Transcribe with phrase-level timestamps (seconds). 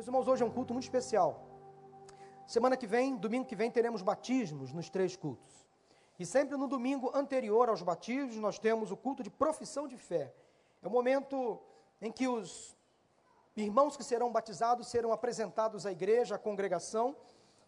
[0.00, 1.46] Meus irmãos, hoje é um culto muito especial.
[2.46, 5.68] Semana que vem, domingo que vem, teremos batismos nos três cultos.
[6.18, 10.34] E sempre no domingo anterior aos batismos, nós temos o culto de profissão de fé.
[10.82, 11.60] É o momento
[12.00, 12.74] em que os
[13.54, 17.14] irmãos que serão batizados serão apresentados à igreja, à congregação,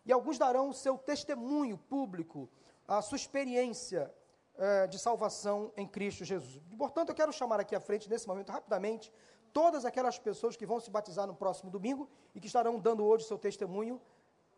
[0.07, 2.49] e alguns darão o seu testemunho público,
[2.89, 4.11] a sua experiência
[4.57, 6.63] eh, de salvação em Cristo Jesus.
[6.79, 9.13] Portanto, eu quero chamar aqui à frente, nesse momento, rapidamente,
[9.53, 13.25] todas aquelas pessoas que vão se batizar no próximo domingo e que estarão dando hoje
[13.25, 14.01] seu testemunho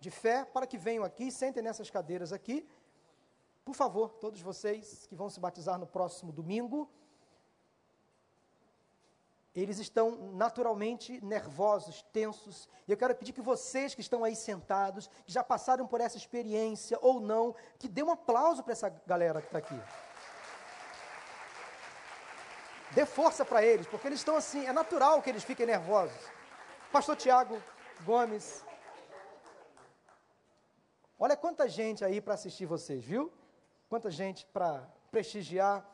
[0.00, 2.66] de fé, para que venham aqui, sentem nessas cadeiras aqui.
[3.64, 6.88] Por favor, todos vocês que vão se batizar no próximo domingo,
[9.54, 12.68] eles estão naturalmente nervosos, tensos.
[12.88, 16.16] E eu quero pedir que vocês que estão aí sentados, que já passaram por essa
[16.16, 19.80] experiência ou não, que dê um aplauso para essa galera que está aqui.
[22.94, 26.16] Dê força para eles, porque eles estão assim, é natural que eles fiquem nervosos.
[26.92, 27.60] Pastor Tiago
[28.04, 28.64] Gomes.
[31.18, 33.32] Olha quanta gente aí para assistir vocês, viu?
[33.88, 35.84] Quanta gente para prestigiar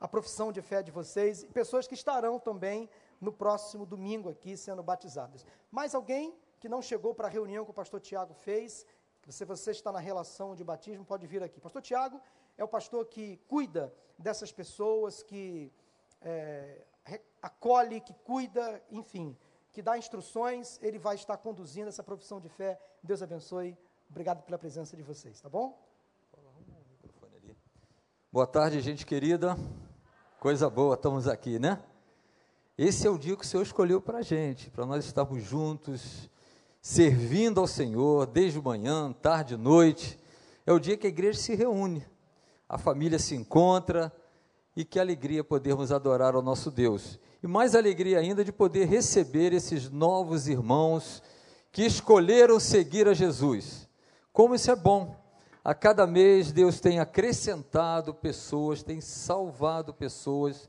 [0.00, 4.56] a profissão de fé de vocês e pessoas que estarão também no próximo domingo aqui
[4.56, 5.46] sendo batizadas.
[5.70, 8.84] Mais alguém que não chegou para a reunião que o pastor Tiago fez,
[9.28, 11.60] se você está na relação de batismo, pode vir aqui.
[11.60, 12.20] Pastor Tiago
[12.56, 15.72] é o pastor que cuida dessas pessoas, que
[16.20, 16.84] é,
[17.42, 19.36] acolhe, que cuida, enfim,
[19.72, 22.80] que dá instruções, ele vai estar conduzindo essa profissão de fé.
[23.02, 23.76] Deus abençoe.
[24.10, 25.78] Obrigado pela presença de vocês, tá bom?
[28.32, 29.56] Boa tarde, gente querida.
[30.40, 31.82] Coisa boa, estamos aqui, né?
[32.76, 36.30] Esse é o dia que o Senhor escolheu para a gente, para nós estarmos juntos,
[36.80, 40.18] servindo ao Senhor, desde manhã, tarde, noite.
[40.64, 42.06] É o dia que a igreja se reúne,
[42.68, 44.12] a família se encontra
[44.78, 47.18] e que alegria podermos adorar ao nosso Deus.
[47.42, 51.20] E mais alegria ainda de poder receber esses novos irmãos
[51.72, 53.88] que escolheram seguir a Jesus.
[54.32, 55.16] Como isso é bom!
[55.64, 60.68] A cada mês Deus tem acrescentado pessoas, tem salvado pessoas,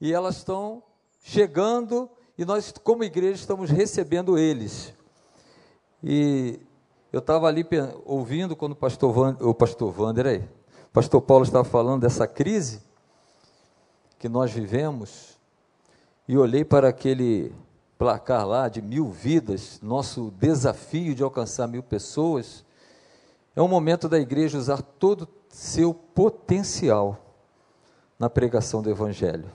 [0.00, 0.82] e elas estão
[1.22, 4.94] chegando e nós, como igreja, estamos recebendo eles.
[6.02, 6.58] E
[7.12, 7.66] eu estava ali
[8.06, 12.26] ouvindo quando o pastor, Van, o pastor Vander, aí, o pastor Paulo estava falando dessa
[12.26, 12.93] crise
[14.24, 15.38] que nós vivemos,
[16.26, 17.54] e olhei para aquele
[17.98, 22.64] placar lá de mil vidas, nosso desafio de alcançar mil pessoas,
[23.54, 27.20] é um momento da igreja usar todo seu potencial
[28.18, 29.52] na pregação do Evangelho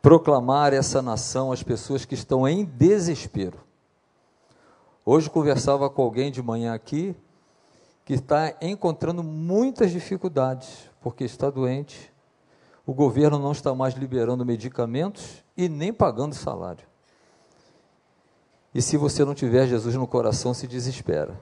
[0.00, 3.58] proclamar essa nação às pessoas que estão em desespero.
[5.04, 7.14] Hoje conversava com alguém de manhã aqui
[8.06, 12.10] que está encontrando muitas dificuldades porque está doente.
[12.88, 16.86] O governo não está mais liberando medicamentos e nem pagando salário.
[18.74, 21.38] E se você não tiver Jesus no coração, se desespera.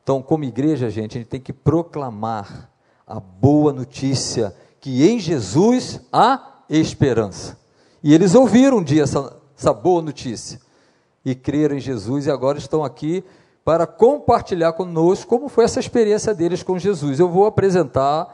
[0.00, 2.70] Então, como igreja, gente, a gente tem que proclamar
[3.04, 7.58] a boa notícia que em Jesus há esperança.
[8.00, 10.60] E eles ouviram um dia essa, essa boa notícia
[11.24, 13.24] e creram em Jesus e agora estão aqui
[13.64, 17.18] para compartilhar conosco como foi essa experiência deles com Jesus.
[17.18, 18.32] Eu vou apresentar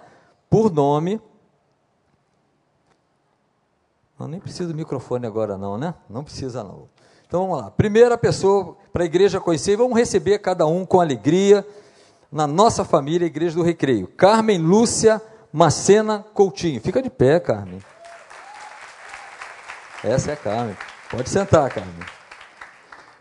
[0.50, 1.18] por nome.
[4.18, 5.94] Não, nem precisa do microfone agora, não, né?
[6.08, 6.88] Não precisa, não.
[7.26, 7.70] Então vamos lá.
[7.70, 11.66] Primeira pessoa para a igreja conhecer, vamos receber cada um com alegria
[12.30, 14.08] na nossa família, Igreja do Recreio.
[14.08, 15.22] Carmen Lúcia
[15.52, 16.80] Macena Coutinho.
[16.80, 17.80] Fica de pé, Carmen.
[20.02, 20.76] Essa é a Carmen.
[21.08, 22.06] Pode sentar, Carmen.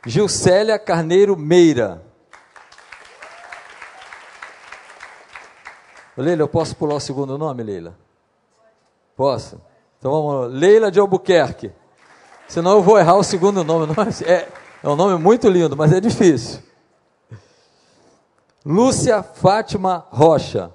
[0.06, 2.04] Gilcélia Carneiro Meira.
[6.18, 7.96] Leila, eu posso pular o segundo nome, Leila?
[9.16, 9.62] Posso?
[10.04, 10.54] Então vamos.
[10.54, 11.72] Leila de Albuquerque.
[12.46, 13.88] Senão eu vou errar o segundo nome.
[14.28, 14.50] É,
[14.84, 16.60] é um nome muito lindo, mas é difícil.
[18.66, 20.70] Lúcia Fátima Rocha.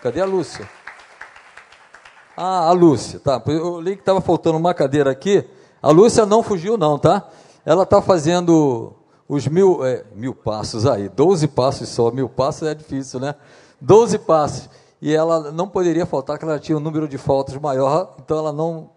[0.00, 0.70] Cadê a Lúcia?
[2.36, 3.42] Ah, a Lúcia, tá.
[3.48, 5.44] Eu li que estava faltando uma cadeira aqui.
[5.82, 7.28] A Lúcia não fugiu, não, tá?
[7.64, 8.92] Ela está fazendo
[9.28, 12.12] os mil, é, mil passos aí, doze passos só.
[12.12, 13.34] Mil passos é difícil, né?
[13.80, 14.70] Doze passos.
[15.00, 18.52] E ela não poderia faltar, porque ela tinha um número de faltas maior, então ela
[18.52, 18.90] não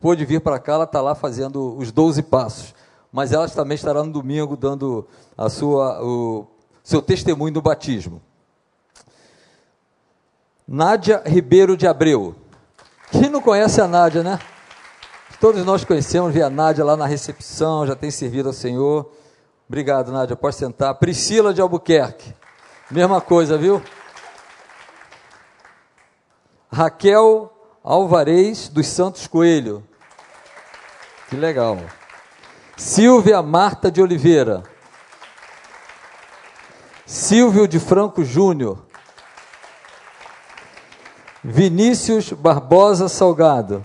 [0.00, 2.74] pôde vir para cá, ela está lá fazendo os doze passos.
[3.10, 5.06] Mas ela também estará no domingo dando
[5.36, 6.46] a sua, o
[6.84, 8.20] seu testemunho do batismo.
[10.68, 12.34] Nádia Ribeiro de Abreu.
[13.10, 14.38] Quem não conhece a Nádia, né?
[15.40, 19.10] Todos nós conhecemos, vi a Nádia lá na recepção, já tem servido ao Senhor.
[19.68, 20.94] Obrigado, Nádia, pode sentar.
[20.94, 22.34] Priscila de Albuquerque,
[22.90, 23.82] mesma coisa, viu?
[26.70, 27.52] Raquel
[27.82, 29.82] Alvarez dos Santos Coelho.
[31.28, 31.78] Que legal.
[32.76, 34.62] Silvia Marta de Oliveira.
[37.04, 38.84] Silvio de Franco Júnior.
[41.42, 43.84] Vinícius Barbosa Salgado.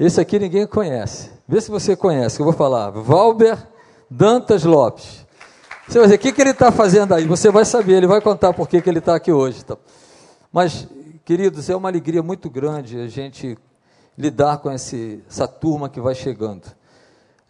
[0.00, 1.30] Esse aqui ninguém conhece.
[1.46, 2.90] Vê se você conhece, que eu vou falar.
[2.90, 3.58] Valber
[4.10, 5.25] Dantas Lopes.
[5.88, 7.24] Você vai dizer, o que, que ele está fazendo aí?
[7.26, 9.64] Você vai saber, ele vai contar por que, que ele está aqui hoje.
[9.64, 9.76] Tá?
[10.52, 10.88] Mas,
[11.24, 13.56] queridos, é uma alegria muito grande a gente
[14.18, 16.64] lidar com esse, essa turma que vai chegando.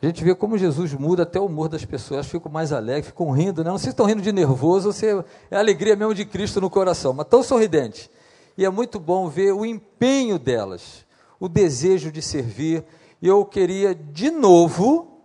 [0.03, 3.31] A gente vê como Jesus muda até o humor das pessoas, ficam mais alegres, ficam
[3.31, 3.71] rindo, né?
[3.71, 6.61] não sei se estão rindo de nervoso ou se é a alegria mesmo de Cristo
[6.61, 8.11] no coração, mas tão sorridentes.
[8.59, 11.07] E é muito bom ver o empenho delas,
[11.41, 12.85] o desejo de servir.
[13.23, 15.16] E eu queria, de novo,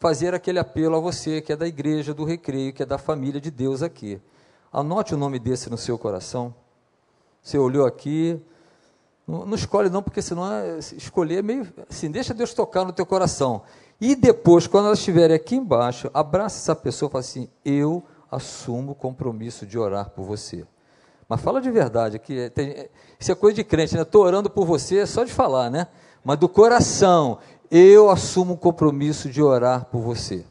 [0.00, 3.40] fazer aquele apelo a você que é da igreja do recreio, que é da família
[3.40, 4.18] de Deus aqui.
[4.72, 6.54] Anote o nome desse no seu coração.
[7.42, 8.40] Você olhou aqui,
[9.28, 13.04] não, escolhe não, porque senão é, escolher é meio assim, deixa Deus tocar no teu
[13.04, 13.62] coração.
[14.00, 18.92] E depois, quando ela estiver aqui embaixo, abraça essa pessoa e fala assim: Eu assumo
[18.92, 20.66] o compromisso de orar por você.
[21.28, 22.88] Mas fala de verdade, que tem,
[23.18, 24.02] isso é coisa de crente, né?
[24.02, 25.86] Estou orando por você, é só de falar, né?
[26.24, 27.38] Mas do coração,
[27.70, 30.44] eu assumo o compromisso de orar por você.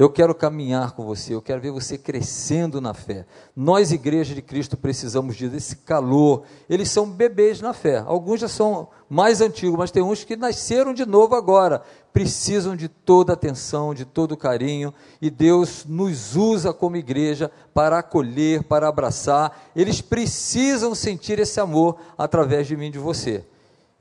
[0.00, 3.26] Eu quero caminhar com você, eu quero ver você crescendo na fé.
[3.54, 6.44] Nós, Igreja de Cristo, precisamos desse calor.
[6.70, 7.98] Eles são bebês na fé.
[8.06, 11.82] Alguns já são mais antigos, mas tem uns que nasceram de novo agora.
[12.14, 18.62] Precisam de toda atenção, de todo carinho, e Deus nos usa como igreja para acolher,
[18.62, 19.70] para abraçar.
[19.76, 23.44] Eles precisam sentir esse amor através de mim e de você.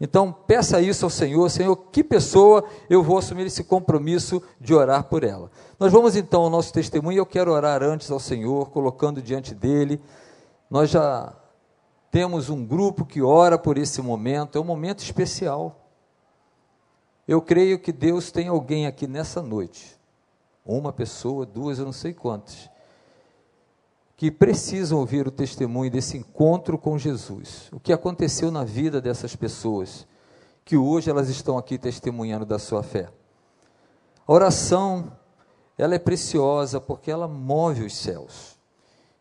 [0.02, 5.04] Então, peça isso ao Senhor, Senhor, que pessoa eu vou assumir esse compromisso de orar
[5.04, 5.52] por ela.
[5.78, 10.02] Nós vamos então ao nosso testemunho, eu quero orar antes ao Senhor, colocando diante dele.
[10.70, 11.34] Nós já
[12.10, 15.76] temos um grupo que ora por esse momento, é um momento especial.
[17.28, 20.00] Eu creio que Deus tem alguém aqui nessa noite,
[20.66, 22.70] uma pessoa, duas, eu não sei quantas,
[24.20, 27.70] que precisam ouvir o testemunho desse encontro com Jesus.
[27.72, 30.06] O que aconteceu na vida dessas pessoas,
[30.66, 33.08] que hoje elas estão aqui testemunhando da sua fé.
[34.28, 35.10] A oração,
[35.78, 38.60] ela é preciosa porque ela move os céus.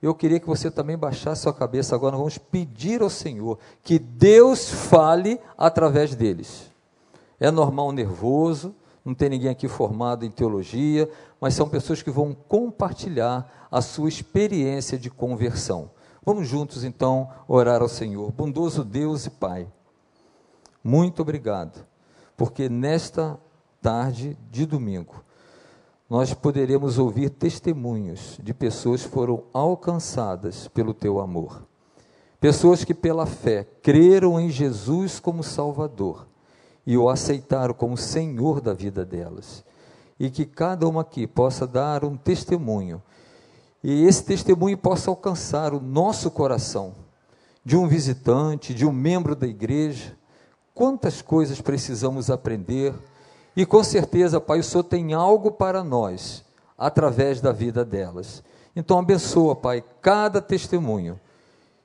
[0.03, 4.01] Eu queria que você também baixasse sua cabeça agora, nós vamos pedir ao Senhor que
[4.01, 6.73] Deus fale através deles.
[7.39, 8.75] É normal nervoso,
[9.05, 11.09] não tem ninguém aqui formado em teologia,
[11.41, 15.91] mas são pessoas que vão compartilhar a sua experiência de conversão.
[16.25, 18.33] Vamos juntos então orar ao Senhor.
[18.33, 19.67] Bondoso Deus e Pai,
[20.83, 21.85] muito obrigado,
[22.37, 23.39] porque nesta
[23.81, 25.25] tarde de domingo
[26.09, 31.63] nós poderemos ouvir testemunhos de pessoas que foram alcançadas pelo teu amor.
[32.41, 36.27] Pessoas que pela fé creram em Jesus como Salvador
[36.87, 39.65] e o aceitaram como Senhor da vida delas.
[40.19, 43.03] E que cada uma aqui possa dar um testemunho,
[43.83, 46.95] e esse testemunho possa alcançar o nosso coração,
[47.65, 50.17] de um visitante, de um membro da igreja.
[50.75, 52.93] Quantas coisas precisamos aprender,
[53.57, 56.45] e com certeza, Pai, o Senhor tem algo para nós,
[56.77, 58.43] através da vida delas.
[58.75, 61.21] Então, abençoa, Pai, cada testemunho,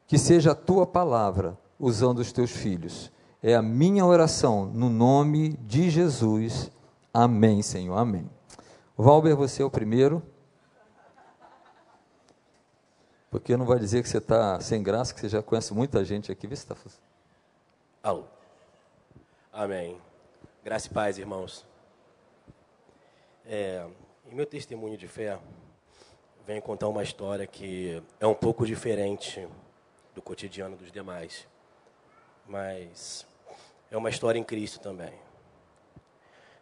[0.07, 3.11] que seja a tua palavra, usando os teus filhos
[3.43, 6.71] é a minha oração, no nome de Jesus.
[7.13, 7.95] Amém, Senhor.
[7.95, 8.27] Amém.
[8.97, 10.23] Valber, você é o primeiro.
[13.29, 16.31] Porque não vai dizer que você está sem graça, que você já conhece muita gente
[16.31, 16.47] aqui.
[16.47, 16.75] Vê se está
[18.01, 18.25] Alô.
[19.51, 20.01] Amém.
[20.63, 21.65] Graça e paz, irmãos.
[23.45, 23.85] É,
[24.31, 25.37] em meu testemunho de fé,
[26.47, 29.47] venho contar uma história que é um pouco diferente
[30.15, 31.47] do cotidiano dos demais.
[32.47, 33.25] Mas
[33.91, 35.22] é uma história em Cristo também.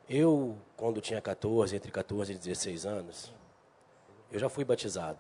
[0.10, 3.34] Eu, quando tinha 14, entre 14 e 16 anos,
[4.32, 5.20] eu já fui batizado.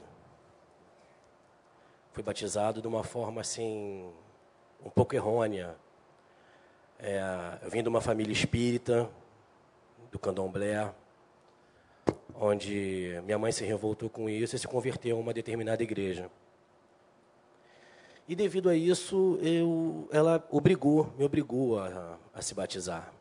[2.14, 4.12] Fui batizado de uma forma assim,
[4.84, 5.76] um pouco errônea.
[7.00, 7.22] É,
[7.64, 9.10] eu vim de uma família espírita,
[10.12, 10.94] do candomblé,
[12.36, 16.30] onde minha mãe se revoltou com isso e se converteu a uma determinada igreja.
[18.28, 23.12] E devido a isso, eu, ela obrigou, me obrigou a, a se batizar.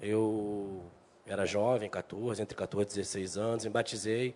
[0.00, 0.82] Eu
[1.26, 4.34] era jovem, 14, entre 14 e 16 anos, me batizei.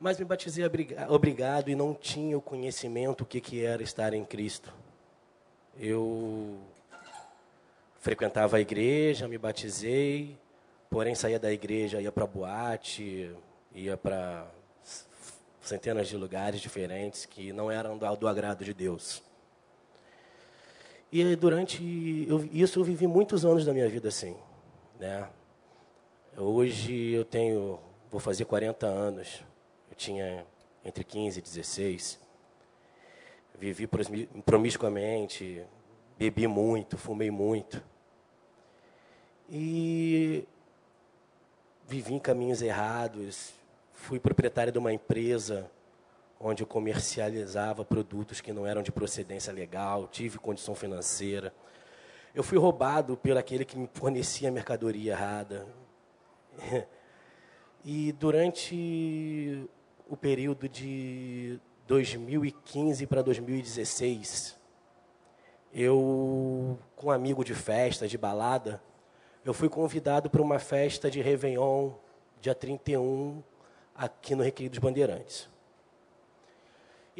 [0.00, 0.64] Mas me batizei
[1.08, 4.72] obrigado e não tinha o conhecimento o que, que era estar em Cristo.
[5.78, 6.58] Eu
[8.00, 10.36] frequentava a igreja, me batizei,
[10.88, 13.30] porém saía da igreja, ia para boate,
[13.74, 14.46] ia para
[15.60, 19.22] centenas de lugares diferentes que não eram do, do agrado de Deus.
[21.12, 24.36] E durante eu, isso eu vivi muitos anos da minha vida assim.
[24.98, 25.28] né?
[26.36, 29.42] Hoje eu tenho, vou fazer 40 anos.
[29.90, 30.46] Eu tinha
[30.84, 32.20] entre 15 e 16.
[33.58, 33.88] Vivi
[34.46, 35.64] promiscuamente,
[36.16, 37.82] bebi muito, fumei muito.
[39.50, 40.44] E
[41.88, 43.52] vivi em caminhos errados.
[43.92, 45.68] Fui proprietário de uma empresa
[46.42, 51.52] onde eu comercializava produtos que não eram de procedência legal, tive condição financeira.
[52.34, 55.66] Eu fui roubado por aquele que me fornecia mercadoria errada.
[57.82, 59.66] E durante
[60.06, 64.54] o período de 2015 para 2016,
[65.72, 68.82] eu, com um amigo de festa, de balada,
[69.46, 71.92] eu fui convidado para uma festa de Réveillon,
[72.38, 73.42] dia 31,
[73.94, 75.48] aqui no Recreio dos Bandeirantes.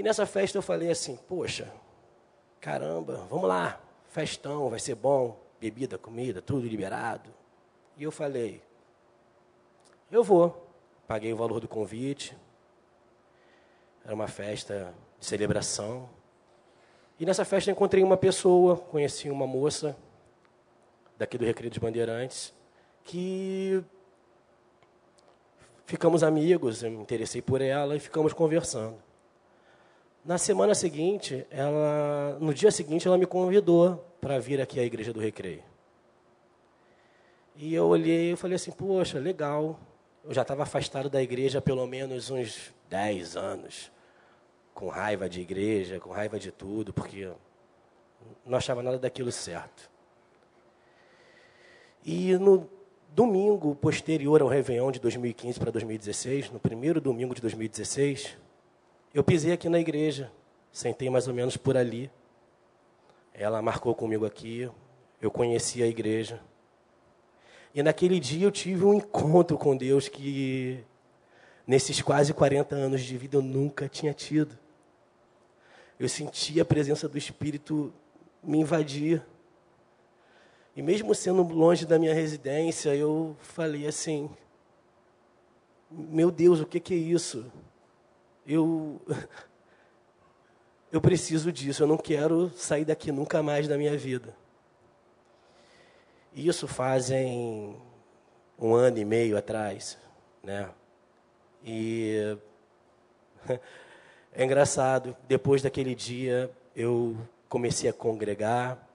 [0.00, 1.70] E nessa festa eu falei assim, poxa,
[2.58, 3.78] caramba, vamos lá,
[4.08, 7.28] festão, vai ser bom, bebida, comida, tudo liberado.
[7.98, 8.62] E eu falei,
[10.10, 10.66] eu vou.
[11.06, 12.34] Paguei o valor do convite.
[14.02, 16.08] Era uma festa de celebração.
[17.18, 19.94] E nessa festa encontrei uma pessoa, conheci uma moça
[21.18, 22.54] daqui do Recreio dos Bandeirantes,
[23.04, 23.84] que
[25.84, 29.09] ficamos amigos, eu me interessei por ela e ficamos conversando.
[30.22, 35.14] Na semana seguinte, ela, no dia seguinte, ela me convidou para vir aqui à igreja
[35.14, 35.62] do Recreio.
[37.56, 39.80] E eu olhei e falei assim, poxa, legal.
[40.22, 43.90] Eu já estava afastado da igreja pelo menos uns 10 anos,
[44.74, 47.30] com raiva de igreja, com raiva de tudo, porque
[48.44, 49.90] não achava nada daquilo certo.
[52.04, 52.68] E no
[53.14, 58.36] domingo posterior ao Réveillon de 2015 para 2016, no primeiro domingo de 2016,
[59.12, 60.30] eu pisei aqui na igreja,
[60.70, 62.10] sentei mais ou menos por ali.
[63.34, 64.70] Ela marcou comigo aqui,
[65.20, 66.40] eu conheci a igreja.
[67.74, 70.84] E naquele dia eu tive um encontro com Deus que,
[71.66, 74.56] nesses quase 40 anos de vida, eu nunca tinha tido.
[75.98, 77.92] Eu senti a presença do Espírito
[78.42, 79.22] me invadir.
[80.74, 84.30] E mesmo sendo longe da minha residência, eu falei assim:
[85.90, 87.50] Meu Deus, o que, que é isso?
[88.46, 89.00] Eu
[90.92, 94.34] eu preciso disso, eu não quero sair daqui nunca mais da minha vida.
[96.34, 97.76] Isso fazem
[98.58, 99.98] um ano e meio atrás,
[100.42, 100.68] né?
[101.64, 102.36] E
[104.32, 107.16] é engraçado, depois daquele dia eu
[107.48, 108.88] comecei a congregar,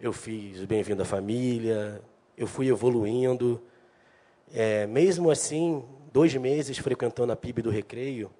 [0.00, 2.02] eu fiz Bem-vindo à Família,
[2.36, 3.62] eu fui evoluindo.
[4.52, 8.30] É, mesmo assim, dois meses frequentando a PIB do Recreio,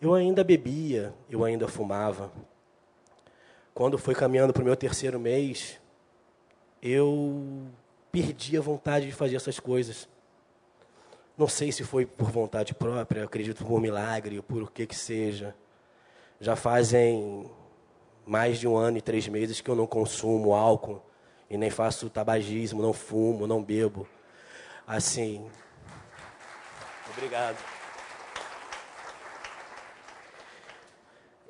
[0.00, 2.30] eu ainda bebia, eu ainda fumava.
[3.74, 5.78] Quando foi caminhando para o meu terceiro mês,
[6.82, 7.66] eu
[8.12, 10.08] perdi a vontade de fazer essas coisas.
[11.36, 15.54] Não sei se foi por vontade própria, acredito por milagre, por o que que seja.
[16.40, 17.50] Já fazem
[18.26, 21.02] mais de um ano e três meses que eu não consumo álcool
[21.48, 24.06] e nem faço tabagismo, não fumo, não bebo.
[24.86, 25.46] Assim.
[27.10, 27.75] Obrigado.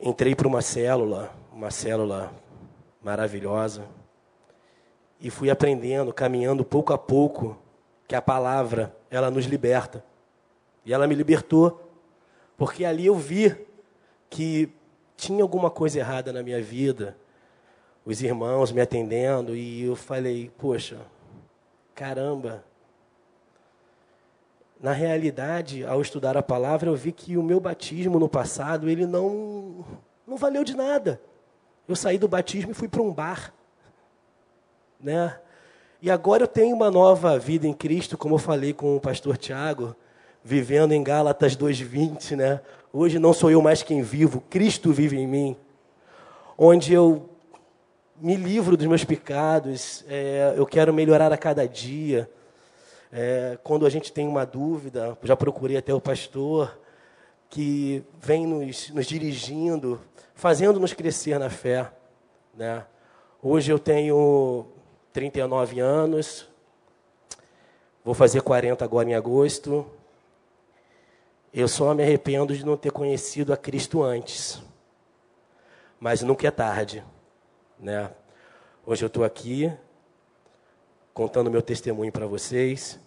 [0.01, 2.33] Entrei para uma célula, uma célula
[3.03, 3.85] maravilhosa,
[5.21, 7.57] e fui aprendendo, caminhando pouco a pouco,
[8.07, 10.05] que a palavra, ela nos liberta.
[10.85, 11.91] E ela me libertou,
[12.57, 13.57] porque ali eu vi
[14.29, 14.71] que
[15.17, 17.17] tinha alguma coisa errada na minha vida,
[18.05, 21.01] os irmãos me atendendo, e eu falei, poxa,
[21.95, 22.63] caramba,
[24.81, 29.07] na realidade, ao estudar a palavra, eu vi que o meu batismo no passado, ele
[29.07, 29.85] não,
[30.27, 31.21] não valeu de nada.
[31.89, 33.55] Eu saí do batismo e fui para um bar.
[35.01, 35.39] Né?
[36.03, 39.37] E agora eu tenho uma nova vida em Cristo, como eu falei com o pastor
[39.39, 39.97] Tiago,
[40.45, 42.37] vivendo em Gálatas 2,20.
[42.37, 42.61] Né?
[42.93, 45.57] Hoje não sou eu mais quem vivo, Cristo vive em mim.
[46.59, 47.31] Onde eu
[48.21, 52.29] me livro dos meus pecados, é, eu quero melhorar a cada dia.
[53.19, 56.79] É, quando a gente tem uma dúvida, já procurei até o pastor,
[57.49, 59.99] que vem nos, nos dirigindo,
[60.35, 61.91] fazendo-nos crescer na fé.
[62.53, 62.85] Né?
[63.43, 64.67] Hoje eu tenho
[65.15, 66.47] 39 anos,
[68.05, 69.87] vou fazer 40 agora em agosto.
[71.55, 74.61] Eu só me arrependo de não ter conhecido a Cristo antes.
[75.99, 77.03] Mas nunca é tarde.
[77.81, 78.11] Né?
[78.85, 79.73] Hoje eu estou aqui
[81.15, 83.06] contando meu testemunho para vocês.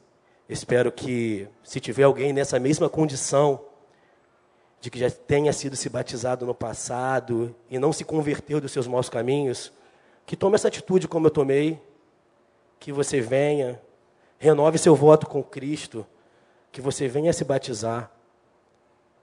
[0.50, 3.62] Espero que, se tiver alguém nessa mesma condição,
[4.82, 8.88] de que já tenha sido se batizado no passado e não se converteu dos seus
[8.88, 9.72] maus caminhos,
[10.26, 11.80] que tome essa atitude como eu tomei,
[12.80, 13.80] que você venha,
[14.40, 16.08] Renove seu voto com Cristo,
[16.72, 18.10] que você venha se batizar,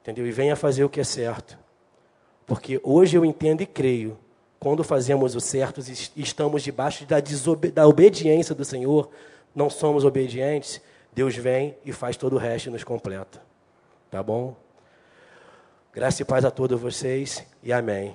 [0.03, 0.27] entendeu?
[0.27, 1.59] E venha fazer o que é certo.
[2.47, 4.19] Porque hoje eu entendo e creio,
[4.61, 5.81] quando fazemos o certo
[6.15, 7.17] e estamos debaixo da,
[7.73, 9.09] da obediência do Senhor,
[9.55, 10.83] não somos obedientes,
[11.17, 13.43] Deus vem e faz todo o resto e nos completa.
[14.11, 14.55] Tá bom?
[15.91, 18.15] Graça e paz a todos vocês e amém.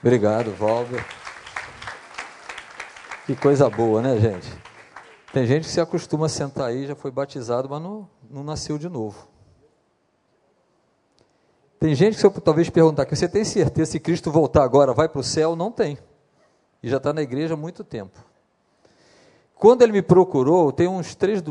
[0.00, 1.04] Obrigado, Valber.
[3.26, 4.48] Que coisa boa, né, gente?
[5.30, 8.78] Tem gente que se acostuma a sentar aí, já foi batizado, mas não, não nasceu
[8.78, 9.28] de novo.
[11.78, 14.94] Tem gente que se eu talvez perguntar que você tem certeza se Cristo voltar agora
[14.94, 15.54] vai para o céu?
[15.54, 15.98] Não tem.
[16.82, 18.18] E já está na igreja há muito tempo.
[19.54, 21.42] Quando ele me procurou, tem uns três,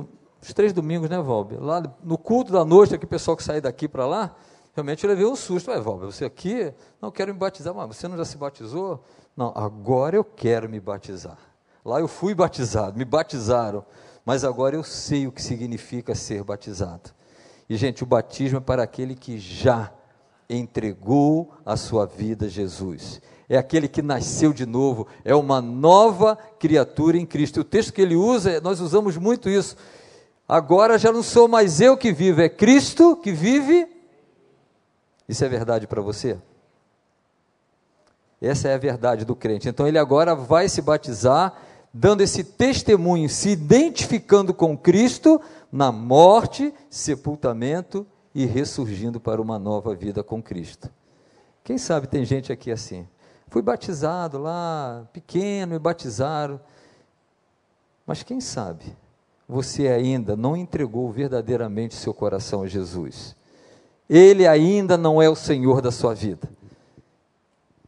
[0.42, 1.62] uns três domingos, né, Valber?
[1.62, 4.36] Lá no culto da noite, aquele pessoal que sai daqui para lá,
[4.74, 5.70] realmente eu levei um susto.
[5.70, 9.04] Ué, Valber, você aqui, não quero me batizar, mas você não já se batizou?
[9.36, 11.38] Não, agora eu quero me batizar.
[11.84, 13.86] Lá eu fui batizado, me batizaram,
[14.26, 17.12] mas agora eu sei o que significa ser batizado.
[17.70, 19.92] E, gente, o batismo é para aquele que já
[20.50, 23.22] entregou a sua vida a Jesus.
[23.48, 27.58] É aquele que nasceu de novo, é uma nova criatura em Cristo.
[27.58, 29.76] E o texto que ele usa, nós usamos muito isso.
[30.52, 33.88] Agora já não sou mais eu que vivo, é Cristo que vive.
[35.26, 36.38] Isso é verdade para você?
[38.42, 39.70] Essa é a verdade do crente.
[39.70, 41.54] Então ele agora vai se batizar,
[41.94, 45.40] dando esse testemunho, se identificando com Cristo
[45.72, 48.06] na morte, sepultamento
[48.36, 50.90] e ressurgindo para uma nova vida com Cristo.
[51.64, 53.08] Quem sabe tem gente aqui assim.
[53.48, 56.60] Fui batizado lá, pequeno, me batizaram.
[58.06, 59.00] Mas quem sabe
[59.48, 63.36] você ainda não entregou verdadeiramente seu coração a Jesus?
[64.10, 66.50] Ele ainda não é o Senhor da sua vida.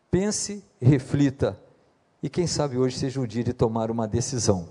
[0.10, 1.60] Pense, reflita
[2.24, 4.70] e quem sabe hoje seja o dia de tomar uma decisão.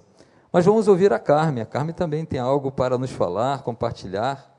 [0.51, 1.63] Mas vamos ouvir a Carmen.
[1.63, 4.51] A Carmen também tem algo para nos falar, compartilhar.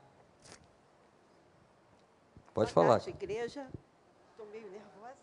[2.54, 3.00] Pode Boa falar.
[3.00, 3.66] Tarde, igreja.
[4.30, 5.16] Estou meio nervosa.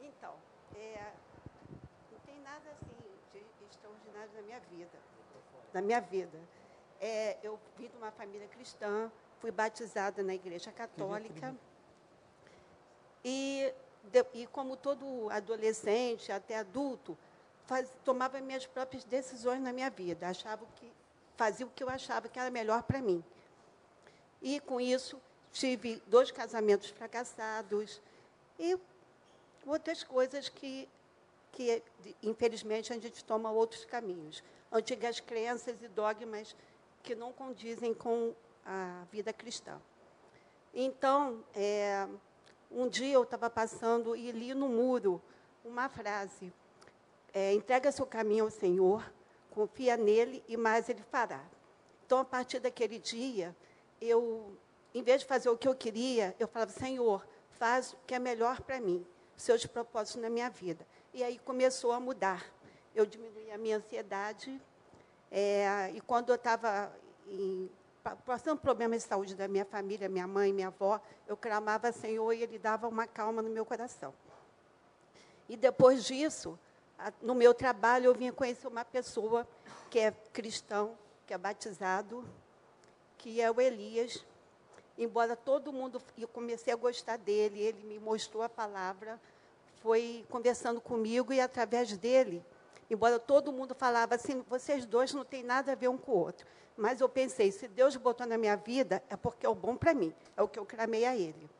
[0.00, 0.32] Então,
[0.74, 1.12] é,
[2.10, 2.96] não tem nada assim
[3.32, 4.98] de extraordinário na minha vida.
[5.78, 6.36] Na minha vida.
[7.00, 11.54] É, eu vim de uma família cristã, fui batizada na igreja católica.
[13.24, 17.16] E, de, e como todo adolescente, até adulto,
[17.64, 20.26] faz, tomava minhas próprias decisões na minha vida.
[20.26, 20.92] Achava que
[21.36, 23.22] fazia o que eu achava que era melhor para mim.
[24.42, 25.16] E com isso
[25.52, 28.00] tive dois casamentos fracassados
[28.58, 28.76] e
[29.64, 30.88] outras coisas que,
[31.52, 31.80] que
[32.20, 34.42] infelizmente, a gente toma outros caminhos.
[34.70, 36.54] Antigas crenças e dogmas
[37.02, 39.80] que não condizem com a vida cristã.
[40.74, 42.06] Então, é,
[42.70, 45.22] um dia eu estava passando e li no muro
[45.64, 46.52] uma frase:
[47.32, 49.10] é, entrega seu caminho ao Senhor,
[49.50, 51.42] confia nele e mais ele fará.
[52.04, 53.56] Então, a partir daquele dia,
[54.00, 54.56] eu
[54.94, 58.18] em vez de fazer o que eu queria, eu falava, Senhor, faz o que é
[58.18, 60.86] melhor para mim, seus propósitos na minha vida.
[61.12, 62.44] E aí começou a mudar.
[62.98, 64.60] Eu diminuí a minha ansiedade.
[65.30, 66.92] É, e quando eu estava
[68.26, 72.42] passando problemas de saúde da minha família, minha mãe, minha avó, eu clamava Senhor e
[72.42, 74.12] Ele dava uma calma no meu coração.
[75.48, 76.58] E depois disso,
[77.22, 79.46] no meu trabalho, eu vinha conhecer uma pessoa
[79.88, 82.24] que é cristão, que é batizado,
[83.16, 84.26] que é o Elias,
[84.98, 89.20] embora todo mundo, eu comecei a gostar dele, ele me mostrou a palavra,
[89.84, 92.44] foi conversando comigo e através dele,
[92.90, 96.16] embora todo mundo falava assim, vocês dois não têm nada a ver um com o
[96.16, 96.46] outro.
[96.76, 99.92] Mas eu pensei, se Deus botou na minha vida, é porque é o bom para
[99.92, 101.50] mim, é o que eu clamei a ele.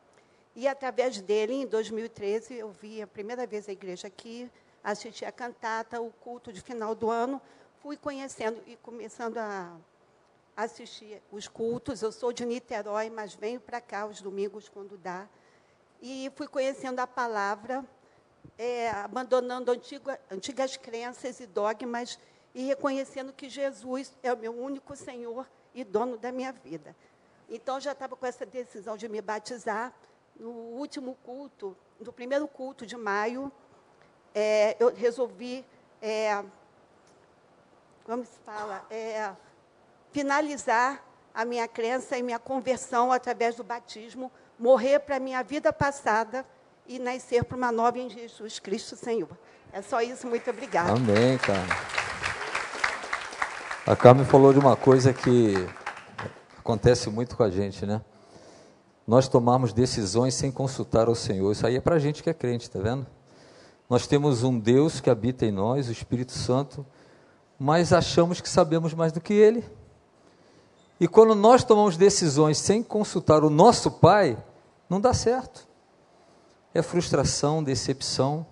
[0.55, 4.51] E através dele, em 2013, eu vi a primeira vez a igreja aqui,
[4.83, 7.41] assisti a cantata, o culto de final do ano,
[7.83, 9.77] fui conhecendo e começando a
[10.57, 12.03] assistir os cultos.
[12.03, 15.29] Eu sou de Niterói, mas venho para cá os domingos quando dá.
[16.01, 17.85] E fui conhecendo a palavra,
[18.57, 19.71] é, abandonando
[20.31, 22.19] antigas crenças e dogmas
[22.55, 26.95] e reconhecendo que Jesus é o meu único Senhor e dono da minha vida.
[27.49, 29.93] Então, já estava com essa decisão de me batizar.
[30.39, 33.51] No último culto, no primeiro culto de maio,
[34.35, 35.65] é, eu resolvi,
[36.01, 36.45] é,
[38.05, 39.33] como se fala, é,
[40.13, 45.73] finalizar a minha crença e minha conversão através do batismo, morrer para a minha vida
[45.73, 46.45] passada
[46.88, 49.29] e nascer para uma nova em Jesus Cristo Senhor.
[49.72, 50.92] É só isso, muito obrigada.
[50.92, 51.66] Amém, cara.
[53.87, 55.55] A Carmen falou de uma coisa que
[56.59, 58.01] acontece muito com a gente, né?
[59.07, 61.53] Nós tomamos decisões sem consultar ao Senhor.
[61.53, 63.07] Isso aí é para a gente que é crente, tá vendo?
[63.88, 66.85] Nós temos um Deus que habita em nós, o Espírito Santo,
[67.59, 69.64] mas achamos que sabemos mais do que ele.
[71.01, 74.37] E quando nós tomamos decisões sem consultar o nosso pai,
[74.90, 75.68] não dá certo.
[76.75, 78.47] É frustração, decepção.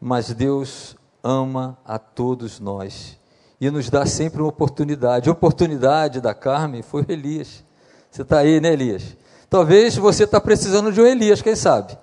[0.00, 3.18] Mas Deus ama a todos nós
[3.60, 5.28] e nos dá sempre uma oportunidade.
[5.28, 7.62] A oportunidade da Carmen foi o Elias.
[8.10, 9.16] Você está aí, né, Elias?
[9.50, 11.98] Talvez você está precisando de um Elias, quem sabe?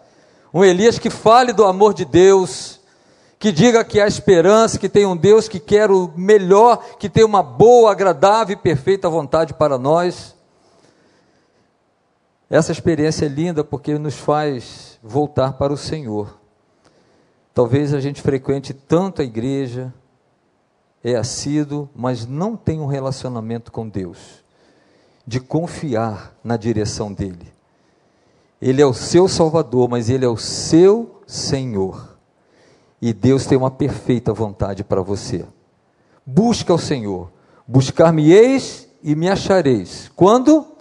[0.53, 2.79] Um Elias que fale do amor de Deus,
[3.39, 7.23] que diga que há esperança, que tem um Deus que quer o melhor, que tem
[7.23, 10.35] uma boa, agradável e perfeita vontade para nós.
[12.49, 16.39] Essa experiência é linda porque nos faz voltar para o Senhor.
[17.53, 19.93] Talvez a gente frequente tanto a igreja,
[21.03, 24.43] é assíduo, mas não tem um relacionamento com Deus,
[25.25, 27.51] de confiar na direção dEle.
[28.61, 32.17] Ele é o seu Salvador, mas Ele é o seu Senhor.
[33.01, 35.45] E Deus tem uma perfeita vontade para você.
[36.25, 37.31] Busca o Senhor.
[37.67, 40.09] Buscar-me-eis e me achareis.
[40.15, 40.76] Quando?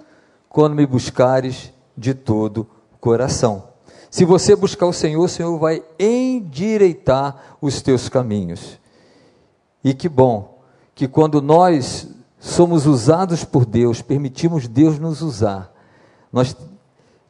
[0.57, 2.67] Quando me buscares de todo
[2.99, 3.65] coração.
[4.11, 8.81] Se você buscar o Senhor, o Senhor vai endireitar os teus caminhos.
[9.85, 10.59] E que bom
[10.95, 12.09] que quando nós
[12.41, 15.71] somos usados por Deus, permitimos Deus nos usar,
[16.33, 16.57] nós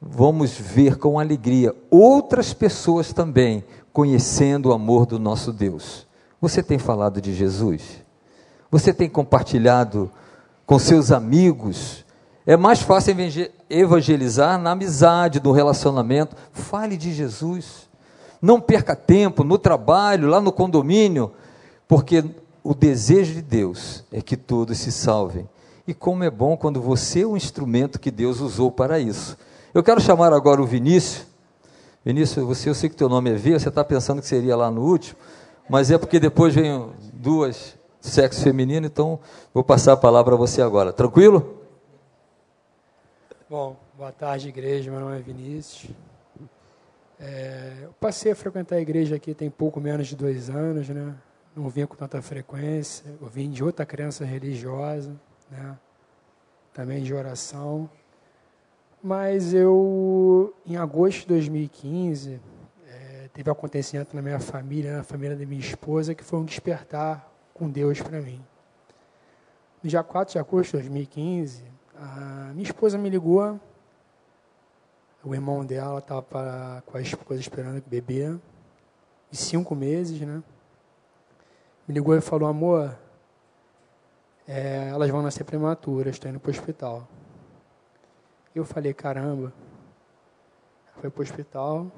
[0.00, 6.06] vamos ver com alegria outras pessoas também conhecendo o amor do nosso Deus.
[6.40, 8.04] Você tem falado de Jesus?
[8.70, 10.12] Você tem compartilhado
[10.64, 12.05] com seus amigos?
[12.46, 13.16] É mais fácil
[13.68, 16.36] evangelizar na amizade, no relacionamento.
[16.52, 17.88] Fale de Jesus.
[18.40, 21.32] Não perca tempo no trabalho, lá no condomínio,
[21.88, 22.24] porque
[22.62, 25.48] o desejo de Deus é que todos se salvem.
[25.88, 29.36] E como é bom quando você é o instrumento que Deus usou para isso.
[29.74, 31.26] Eu quero chamar agora o Vinícius.
[32.04, 34.70] Vinícius, você, eu sei que teu nome é V, você está pensando que seria lá
[34.70, 35.18] no último,
[35.68, 39.18] mas é porque depois vem duas sexo feminino, então
[39.52, 40.92] vou passar a palavra a você agora.
[40.92, 41.65] Tranquilo?
[43.48, 44.90] Bom, boa tarde, igreja.
[44.90, 45.92] Meu nome é Vinícius.
[47.20, 51.14] É, eu passei a frequentar a igreja aqui tem pouco menos de dois anos, né?
[51.54, 53.04] Não vinha com tanta frequência.
[53.20, 55.14] Eu vim de outra crença religiosa,
[55.48, 55.78] né?
[56.74, 57.88] Também de oração.
[59.00, 62.40] Mas eu, em agosto de 2015,
[62.88, 66.44] é, teve um acontecimento na minha família, na família da minha esposa, que foi um
[66.44, 68.44] despertar com Deus para mim.
[69.84, 73.58] No dia 4 de agosto de 2015, a minha esposa me ligou,
[75.24, 78.36] o irmão dela estava com a esposa esperando o bebê,
[79.30, 80.42] de cinco meses, né?
[81.86, 82.96] Me ligou e falou, amor,
[84.46, 87.08] é, elas vão nascer prematuras, estou indo para o hospital.
[88.54, 89.52] Eu falei, caramba.
[91.00, 91.90] Foi para o hospital.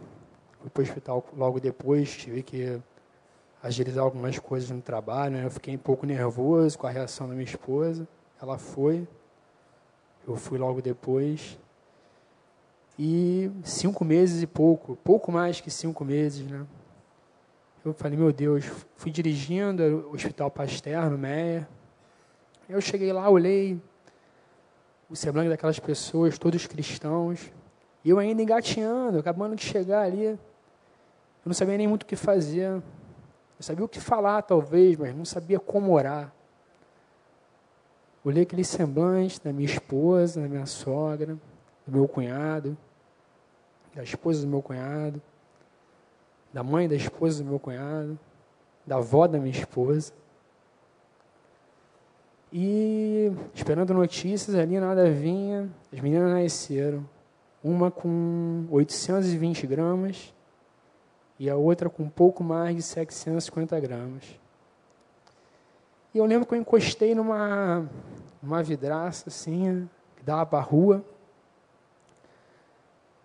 [0.60, 2.80] Fui para o hospital logo depois, tive que
[3.62, 5.36] agilizar algumas coisas no trabalho.
[5.36, 5.44] Né?
[5.44, 8.08] Eu fiquei um pouco nervoso com a reação da minha esposa.
[8.40, 9.06] Ela foi.
[10.28, 11.58] Eu fui logo depois.
[12.98, 16.66] E cinco meses e pouco, pouco mais que cinco meses, né?
[17.82, 18.64] Eu falei, meu Deus,
[18.96, 21.66] fui dirigindo o Hospital Pasteur, no Meia.
[22.68, 23.80] Eu cheguei lá, olhei,
[25.08, 27.50] o semblante daquelas pessoas, todos cristãos,
[28.04, 30.24] e eu ainda engateando, acabando de chegar ali.
[30.24, 30.38] Eu
[31.46, 32.68] não sabia nem muito o que fazer.
[32.68, 32.82] Eu
[33.60, 36.34] sabia o que falar, talvez, mas não sabia como orar.
[38.24, 41.38] Olhei aquele semblante da minha esposa, da minha sogra,
[41.86, 42.76] do meu cunhado,
[43.94, 45.22] da esposa do meu cunhado,
[46.52, 48.18] da mãe da esposa do meu cunhado,
[48.86, 50.12] da avó da minha esposa.
[52.52, 55.68] E esperando notícias ali, nada vinha.
[55.92, 57.08] As meninas nasceram.
[57.62, 60.32] Uma com 820 gramas
[61.38, 64.24] e a outra com pouco mais de 750 gramas.
[66.18, 67.88] Eu lembro que eu encostei numa,
[68.42, 71.04] numa vidraça assim, que dava para a rua.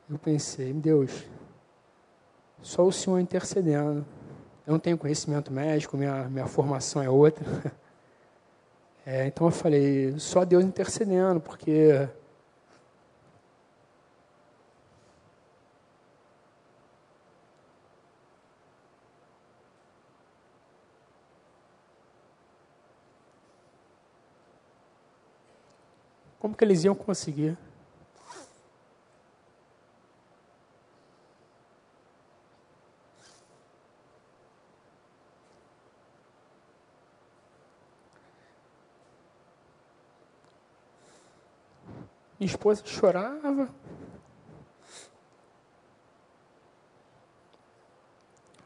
[0.07, 1.25] Eu pensei, Deus,
[2.61, 4.05] só o Senhor intercedendo.
[4.67, 7.45] Eu não tenho conhecimento médico, minha, minha formação é outra.
[9.05, 12.07] É, então eu falei, só Deus intercedendo, porque
[26.43, 27.57] Como que eles iam conseguir?
[42.37, 43.69] Minha esposa chorava.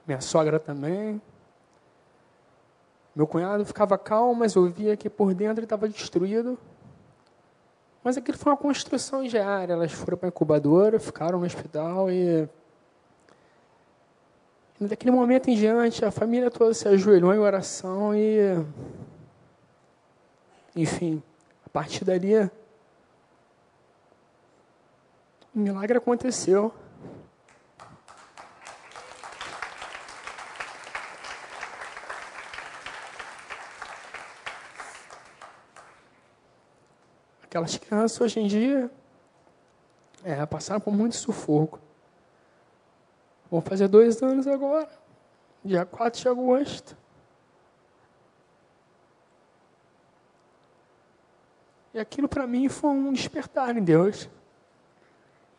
[0.07, 1.21] Minha sogra também.
[3.15, 6.57] Meu cunhado ficava calmo, mas eu via que por dentro ele estava destruído.
[8.07, 9.73] Mas aquilo foi uma construção diária.
[9.73, 12.47] Elas foram para a incubadora, ficaram no hospital e.
[14.79, 18.63] daquele momento em diante, a família toda se ajoelhou em oração e.
[20.73, 21.21] Enfim,
[21.65, 22.49] a partir dali.
[25.53, 26.73] O milagre aconteceu.
[37.57, 38.91] Aquelas crianças hoje em dia
[40.23, 41.79] é, passaram por muito sufoco.
[43.49, 44.87] Vão fazer dois anos agora,
[45.65, 46.95] dia 4 de agosto.
[51.95, 54.29] E aquilo para mim foi um despertar em Deus.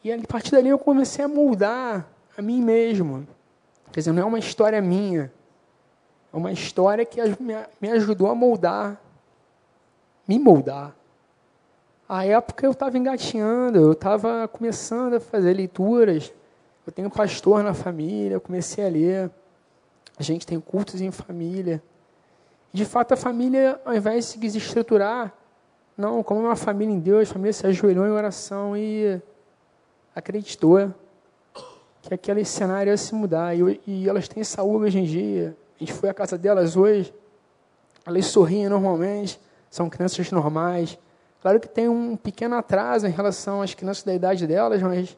[0.04, 2.06] E a partir dali eu comecei a moldar
[2.37, 3.26] a mim mesmo.
[3.90, 5.32] Quer dizer, não é uma história minha.
[6.32, 7.20] É uma história que
[7.80, 9.00] me ajudou a moldar,
[10.28, 10.94] me moldar.
[12.09, 16.33] A época eu estava engatinhando, eu estava começando a fazer leituras.
[16.87, 19.31] Eu tenho pastor na família, eu comecei a ler.
[20.18, 21.83] A gente tem cultos em família.
[22.73, 25.35] De fato, a família, ao invés de se desestruturar,
[25.99, 29.21] não, como uma família em Deus, a família se ajoelhou em oração e
[30.14, 30.94] acreditou
[32.01, 33.55] que aquele cenário ia se mudar.
[33.55, 35.55] E, e elas têm saúde hoje em dia.
[35.77, 37.12] A gente foi à casa delas hoje.
[38.07, 40.99] Elas sorriem normalmente, são crianças normais
[41.40, 45.16] Claro que tem um pequeno atraso em relação às crianças da idade delas, mas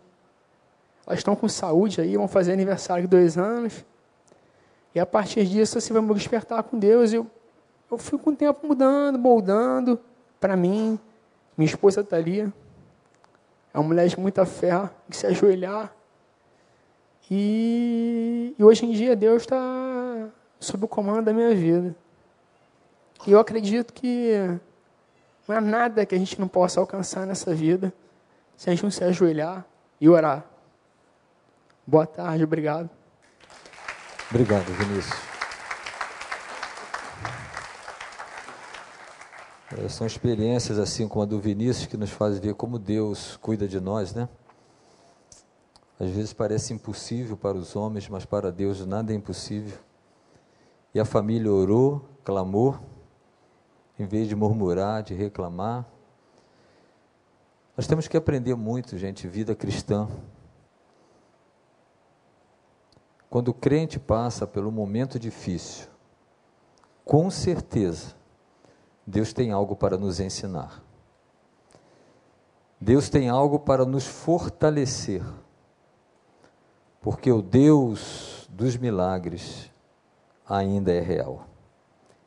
[1.07, 3.85] elas estão com saúde aí, vão fazer aniversário de dois anos.
[4.95, 7.13] E a partir disso, você vai me despertar com Deus.
[7.13, 7.27] Eu,
[7.91, 9.99] eu fui com o tempo mudando, moldando
[10.39, 10.99] para mim.
[11.57, 12.41] Minha esposa está ali.
[13.73, 15.95] É uma mulher de muita fé, que se ajoelhar.
[17.31, 20.29] E, e hoje em dia Deus está
[20.59, 21.95] sob o comando da minha vida.
[23.27, 24.59] E eu acredito que
[25.51, 27.93] não há nada que a gente não possa alcançar nessa vida
[28.57, 29.67] se a gente não se ajoelhar
[30.01, 30.45] e orar.
[31.85, 32.89] Boa tarde, obrigado.
[34.31, 35.19] Obrigado, Vinícius.
[39.77, 43.67] É, são experiências assim como a do Vinícius que nos fazem ver como Deus cuida
[43.67, 44.29] de nós, né?
[45.99, 49.79] Às vezes parece impossível para os homens, mas para Deus nada é impossível.
[50.95, 52.79] E a família orou, clamou,
[54.01, 55.87] em vez de murmurar, de reclamar.
[57.77, 60.09] Nós temos que aprender muito, gente, vida cristã.
[63.29, 65.87] Quando o crente passa pelo momento difícil,
[67.05, 68.15] com certeza,
[69.07, 70.83] Deus tem algo para nos ensinar.
[72.81, 75.23] Deus tem algo para nos fortalecer.
[77.03, 79.71] Porque o Deus dos milagres
[80.49, 81.47] ainda é real.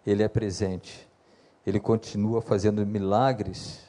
[0.05, 1.09] Ele é presente
[1.65, 3.79] ele continua fazendo milagres,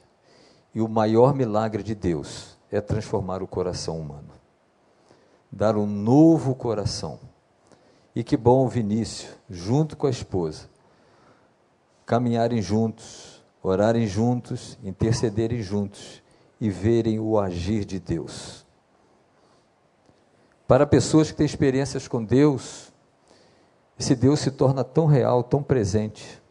[0.75, 4.35] e o maior milagre de Deus é transformar o coração humano
[5.55, 7.19] dar um novo coração.
[8.15, 10.69] E que bom o Vinícius, junto com a esposa,
[12.05, 16.23] caminharem juntos, orarem juntos, intercederem juntos
[16.61, 18.65] e verem o agir de Deus.
[20.67, 22.93] Para pessoas que têm experiências com Deus,
[23.99, 26.43] esse Deus se torna tão real, tão presente.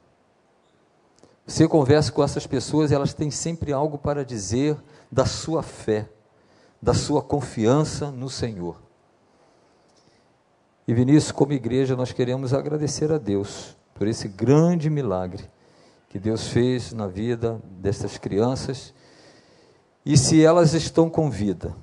[1.46, 4.78] Você conversa com essas pessoas, elas têm sempre algo para dizer
[5.12, 6.10] da sua fé,
[6.82, 8.82] da sua confiança no Senhor.
[10.88, 15.50] E Vinícius, como igreja, nós queremos agradecer a Deus por esse grande milagre
[16.10, 18.94] que Deus fez na vida dessas crianças.
[20.06, 21.76] E se elas estão com vida,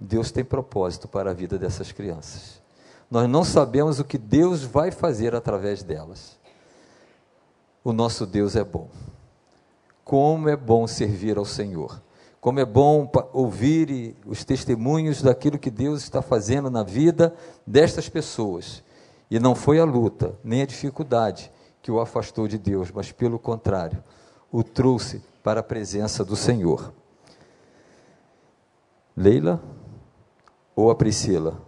[0.00, 2.62] Deus tem propósito para a vida dessas crianças.
[3.10, 6.38] Nós não sabemos o que Deus vai fazer através delas
[7.84, 8.88] o nosso Deus é bom.
[10.02, 12.02] Como é bom servir ao Senhor.
[12.40, 17.34] Como é bom ouvir os testemunhos daquilo que Deus está fazendo na vida
[17.66, 18.82] destas pessoas.
[19.30, 21.50] E não foi a luta, nem a dificuldade
[21.82, 24.02] que o afastou de Deus, mas pelo contrário,
[24.50, 26.92] o trouxe para a presença do Senhor.
[29.16, 29.62] Leila
[30.74, 31.60] ou a Priscila?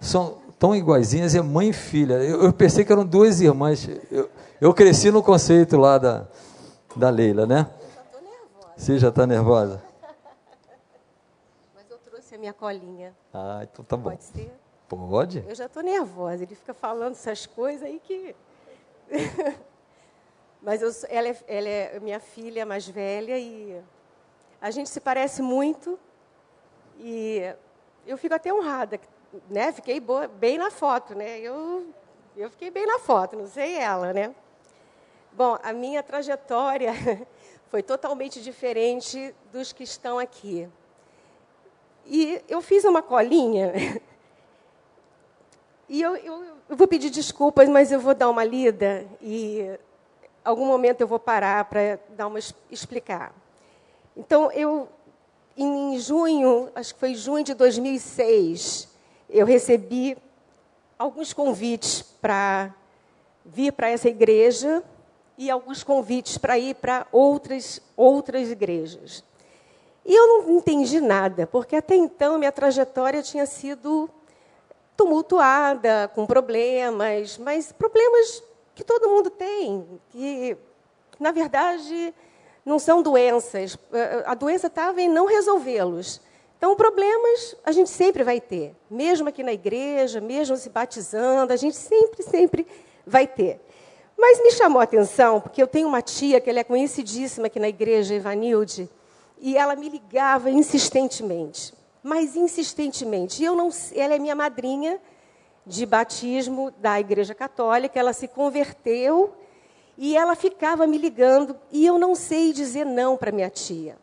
[0.00, 2.14] São, tão iguaizinhas, é mãe e filha.
[2.14, 3.88] Eu, eu pensei que eram duas irmãs.
[4.10, 6.26] Eu, eu cresci no conceito lá da,
[6.94, 7.68] da Leila, né?
[7.70, 8.74] Eu já estou nervosa.
[8.76, 9.82] Você já está nervosa?
[11.74, 13.14] Mas eu trouxe a minha colinha.
[13.32, 14.10] Ah, então tá bom.
[14.10, 14.52] Pode ser?
[14.88, 15.44] Pode?
[15.48, 16.44] Eu já estou nervosa.
[16.44, 18.34] Ele fica falando essas coisas aí que.
[20.62, 23.80] Mas eu, ela, é, ela é minha filha mais velha e
[24.60, 25.98] a gente se parece muito.
[26.98, 27.54] E
[28.06, 28.98] eu fico até honrada
[29.48, 29.72] né?
[29.72, 31.38] Fiquei boa, bem na foto, né?
[31.40, 31.86] Eu
[32.36, 34.34] Eu fiquei bem na foto, não sei ela, né?
[35.32, 36.92] Bom, a minha trajetória
[37.70, 40.68] foi totalmente diferente dos que estão aqui.
[42.04, 43.72] E eu fiz uma colinha.
[45.88, 49.78] E eu, eu, eu vou pedir desculpas, mas eu vou dar uma lida e
[50.44, 53.32] algum momento eu vou parar para dar uma explicar.
[54.16, 54.88] Então, eu
[55.56, 58.88] em junho, acho que foi junho de 2006,
[59.28, 60.16] eu recebi
[60.98, 62.74] alguns convites para
[63.44, 64.82] vir para essa igreja
[65.38, 69.22] e alguns convites para ir para outras outras igrejas.
[70.04, 74.08] E eu não entendi nada, porque até então minha trajetória tinha sido
[74.96, 78.42] tumultuada, com problemas, mas problemas
[78.74, 80.56] que todo mundo tem, que,
[81.18, 82.14] na verdade,
[82.64, 83.76] não são doenças.
[84.24, 86.20] A doença estava em não resolvê-los.
[86.56, 91.56] Então, problemas a gente sempre vai ter, mesmo aqui na igreja, mesmo se batizando, a
[91.56, 92.66] gente sempre, sempre
[93.06, 93.60] vai ter.
[94.16, 97.60] Mas me chamou a atenção, porque eu tenho uma tia que ela é conhecidíssima aqui
[97.60, 98.88] na igreja, Evanilde,
[99.38, 103.42] e ela me ligava insistentemente, mas insistentemente.
[103.42, 104.98] E eu não, ela é minha madrinha
[105.66, 109.34] de batismo da Igreja Católica, ela se converteu
[109.98, 113.98] e ela ficava me ligando e eu não sei dizer não para minha tia.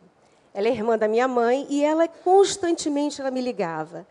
[0.54, 4.06] Ela é irmã da minha mãe e ela constantemente ela me ligava.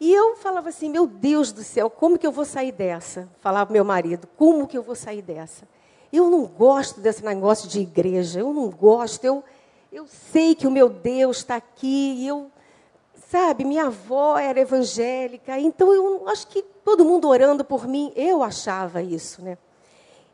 [0.00, 3.66] E eu falava assim: "Meu Deus do céu, como que eu vou sair dessa?" Falava
[3.66, 5.68] pro meu marido: "Como que eu vou sair dessa?"
[6.12, 9.42] Eu não gosto desse negócio de igreja, eu não gosto, eu
[9.92, 12.50] eu sei que o meu Deus está aqui e eu,
[13.28, 18.42] sabe, minha avó era evangélica, então eu acho que todo mundo orando por mim, eu
[18.42, 19.58] achava isso, né?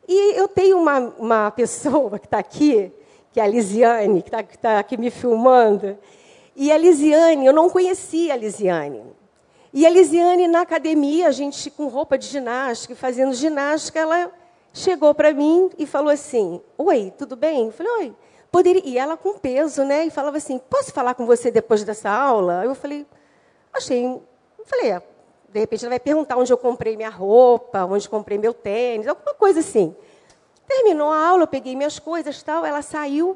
[0.07, 2.89] E eu tenho uma, uma pessoa que está aqui,
[3.31, 5.97] que é a Lisiane, que está tá aqui me filmando,
[6.55, 9.03] e a Lisiane, eu não conhecia a Lisiane.
[9.71, 14.31] E a Lisiane, na academia, a gente com roupa de ginástica, fazendo ginástica, ela
[14.73, 17.67] chegou para mim e falou assim: Oi, tudo bem?
[17.67, 18.15] Eu falei: Oi.
[18.51, 20.05] Poderia, e ela com peso, né?
[20.05, 22.63] E falava assim: Posso falar com você depois dessa aula?
[22.65, 23.05] Eu falei:
[23.71, 24.05] Achei.
[24.05, 25.01] Eu falei: é,
[25.49, 29.35] De repente ela vai perguntar onde eu comprei minha roupa, onde comprei meu tênis, alguma
[29.35, 29.95] coisa assim.
[30.69, 32.65] Terminou a aula, eu peguei minhas coisas, tal.
[32.65, 33.35] Ela saiu.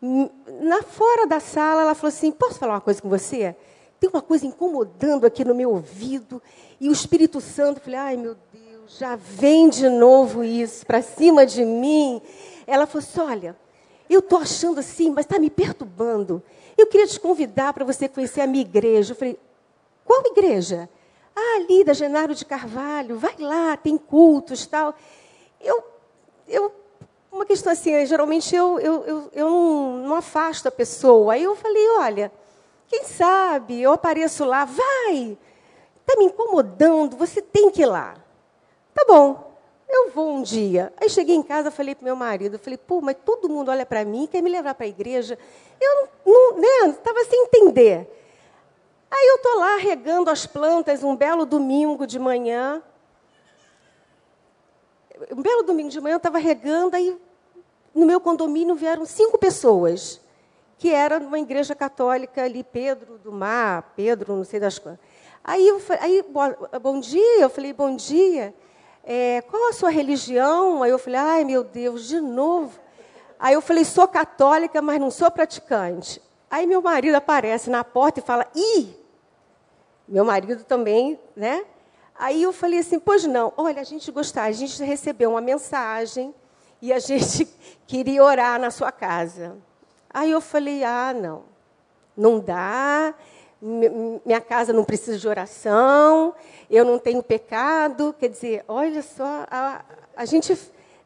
[0.00, 3.56] Na fora da sala, ela falou assim: Posso falar uma coisa com você?
[3.98, 6.40] Tem uma coisa incomodando aqui no meu ouvido.
[6.80, 11.02] E o Espírito Santo, eu falei: Ai, meu Deus, já vem de novo isso para
[11.02, 12.22] cima de mim.
[12.66, 13.56] Ela falou assim: Olha
[14.10, 16.42] eu estou achando assim, mas está me perturbando.
[16.76, 19.12] Eu queria te convidar para você conhecer a minha igreja.
[19.12, 19.38] Eu falei,
[20.04, 20.90] qual igreja?
[21.34, 24.96] Ah, ali da Genaro de Carvalho, vai lá, tem cultos tal.
[25.60, 25.80] Eu,
[26.50, 26.72] eu
[27.32, 31.34] uma questão assim, geralmente eu, eu, eu, eu não, não afasto a pessoa.
[31.34, 32.32] Aí eu falei, olha,
[32.88, 35.38] quem sabe eu apareço lá, vai,
[36.00, 38.14] está me incomodando, você tem que ir lá.
[38.92, 39.48] Tá bom.
[39.88, 40.92] Eu vou um dia.
[40.96, 44.04] Aí cheguei em casa, falei para meu marido, falei, pô, mas todo mundo olha para
[44.04, 45.38] mim, quer me levar para a igreja.
[45.80, 48.08] Eu não, né, estava sem entender.
[49.10, 52.80] Aí eu estou lá regando as plantas um belo domingo de manhã.
[55.30, 57.16] Um belo domingo de manhã eu estava regando, aí
[57.94, 60.20] no meu condomínio vieram cinco pessoas,
[60.78, 65.00] que era numa igreja católica ali, Pedro do Mar, Pedro, não sei das quantas.
[65.42, 66.24] Aí, eu, aí
[66.80, 68.54] bom dia, eu falei, bom dia
[69.04, 70.82] é, qual a sua religião?
[70.82, 72.78] Aí eu falei, ai meu Deus, de novo.
[73.38, 76.20] Aí eu falei, sou católica, mas não sou praticante.
[76.50, 78.94] Aí meu marido aparece na porta e fala, ih!
[80.06, 81.64] Meu marido também, né?
[82.20, 86.34] Aí eu falei assim, pois não, olha, a gente gostaria, a gente recebeu uma mensagem
[86.82, 87.48] e a gente
[87.86, 89.56] queria orar na sua casa.
[90.12, 91.44] Aí eu falei, ah, não,
[92.14, 93.14] não dá,
[93.62, 96.34] minha casa não precisa de oração,
[96.68, 98.14] eu não tenho pecado.
[98.20, 99.82] Quer dizer, olha só, a,
[100.14, 100.54] a gente,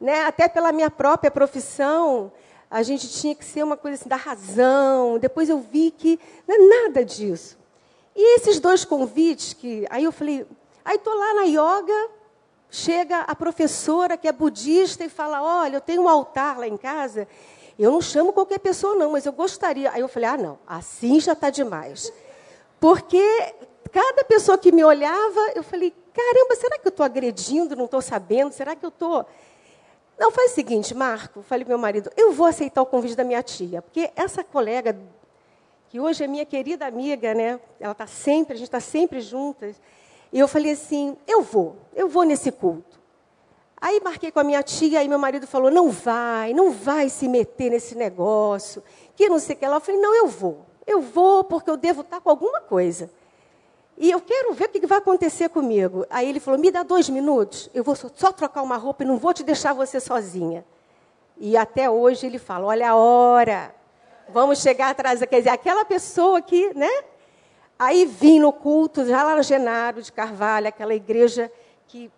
[0.00, 2.32] né, até pela minha própria profissão,
[2.68, 5.16] a gente tinha que ser uma coisa assim, da razão.
[5.20, 7.56] Depois eu vi que não é nada disso.
[8.16, 9.86] E esses dois convites que.
[9.90, 10.44] Aí eu falei,
[10.84, 12.10] aí estou lá na yoga,
[12.70, 16.76] chega a professora que é budista e fala: Olha, eu tenho um altar lá em
[16.76, 17.26] casa.
[17.78, 19.90] Eu não chamo qualquer pessoa, não, mas eu gostaria.
[19.90, 22.12] Aí eu falei: Ah, não, assim já está demais.
[22.80, 23.22] Porque
[23.90, 27.76] cada pessoa que me olhava, eu falei: caramba, será que eu estou agredindo?
[27.76, 28.52] Não estou sabendo?
[28.52, 29.24] Será que eu estou.
[30.18, 33.24] Não, faz o seguinte, Marco, falei para meu marido, eu vou aceitar o convite da
[33.24, 34.96] minha tia, porque essa colega,
[35.88, 37.58] que hoje é minha querida amiga, né?
[37.80, 39.80] Ela está sempre, a gente está sempre juntas.
[40.34, 43.00] E eu falei assim, eu vou, eu vou nesse culto.
[43.80, 47.28] Aí marquei com a minha tia, aí meu marido falou, não vai, não vai se
[47.28, 48.82] meter nesse negócio,
[49.14, 49.76] que não sei o que lá.
[49.76, 50.66] Eu falei, não, eu vou.
[50.84, 53.08] Eu vou porque eu devo estar com alguma coisa.
[53.96, 56.04] E eu quero ver o que vai acontecer comigo.
[56.10, 59.18] Aí ele falou: me dá dois minutos, eu vou só trocar uma roupa e não
[59.18, 60.64] vou te deixar você sozinha.
[61.38, 63.72] E até hoje ele fala: olha a hora,
[64.30, 65.20] vamos chegar atrás.
[65.20, 66.90] Quer dizer, aquela pessoa que, né?
[67.84, 71.50] Aí vim no culto, já lá no Genaro de Carvalho, aquela igreja
[71.86, 72.10] que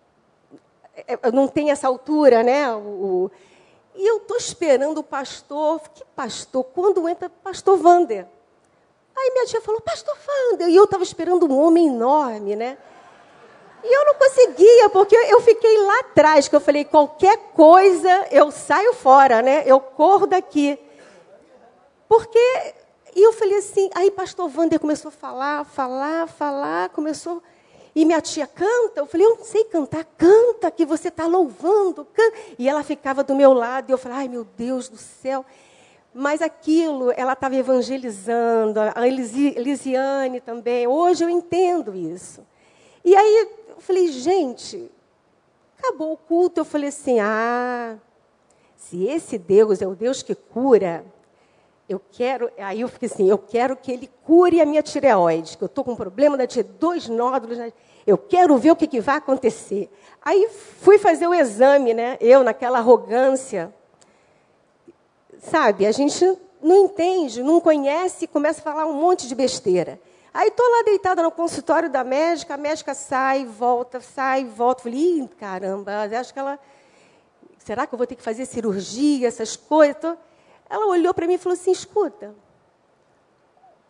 [0.95, 2.73] é, é, não tem essa altura, né?
[2.73, 3.29] O,
[3.95, 5.81] e eu estou esperando o pastor.
[5.93, 6.63] Que pastor?
[6.63, 8.25] Quando entra pastor Vander.
[9.15, 10.69] Aí minha tia falou, pastor Vander.
[10.69, 12.77] E eu estava esperando um homem enorme, né?
[13.83, 18.51] E eu não conseguia, porque eu fiquei lá atrás, que eu falei, qualquer coisa eu
[18.51, 19.63] saio fora, né?
[19.65, 20.79] Eu corro daqui.
[22.07, 22.73] Porque,
[23.15, 27.41] e eu falei assim, aí pastor Wander começou a falar, falar, falar, começou,
[27.95, 32.05] e minha tia canta, eu falei, eu não sei cantar, canta, que você está louvando,
[32.05, 32.37] canta.
[32.59, 35.43] E ela ficava do meu lado, e eu falei, ai meu Deus do céu.
[36.13, 42.45] Mas aquilo, ela estava evangelizando, a Elisiane também, hoje eu entendo isso.
[43.03, 44.91] E aí eu falei, gente,
[45.77, 46.59] acabou o culto.
[46.59, 47.97] Eu falei assim: ah,
[48.75, 51.05] se esse Deus é o Deus que cura,
[51.87, 52.51] eu quero.
[52.57, 55.83] Aí eu fiquei assim: eu quero que ele cure a minha tireoide, que eu estou
[55.83, 57.57] com um problema da tireoide, dois nódulos.
[58.05, 59.89] Eu quero ver o que, que vai acontecer.
[60.21, 62.17] Aí fui fazer o exame, né?
[62.19, 63.73] Eu, naquela arrogância.
[65.39, 66.25] Sabe, a gente
[66.61, 69.99] não entende, não conhece e começa a falar um monte de besteira.
[70.33, 74.83] Aí estou lá deitada no consultório da médica, a médica sai, volta, sai, volta.
[74.83, 76.59] Falei, caramba, acho que ela.
[77.59, 80.17] Será que eu vou ter que fazer cirurgia, essas coisas?
[80.69, 82.35] Ela olhou para mim e falou assim: escuta,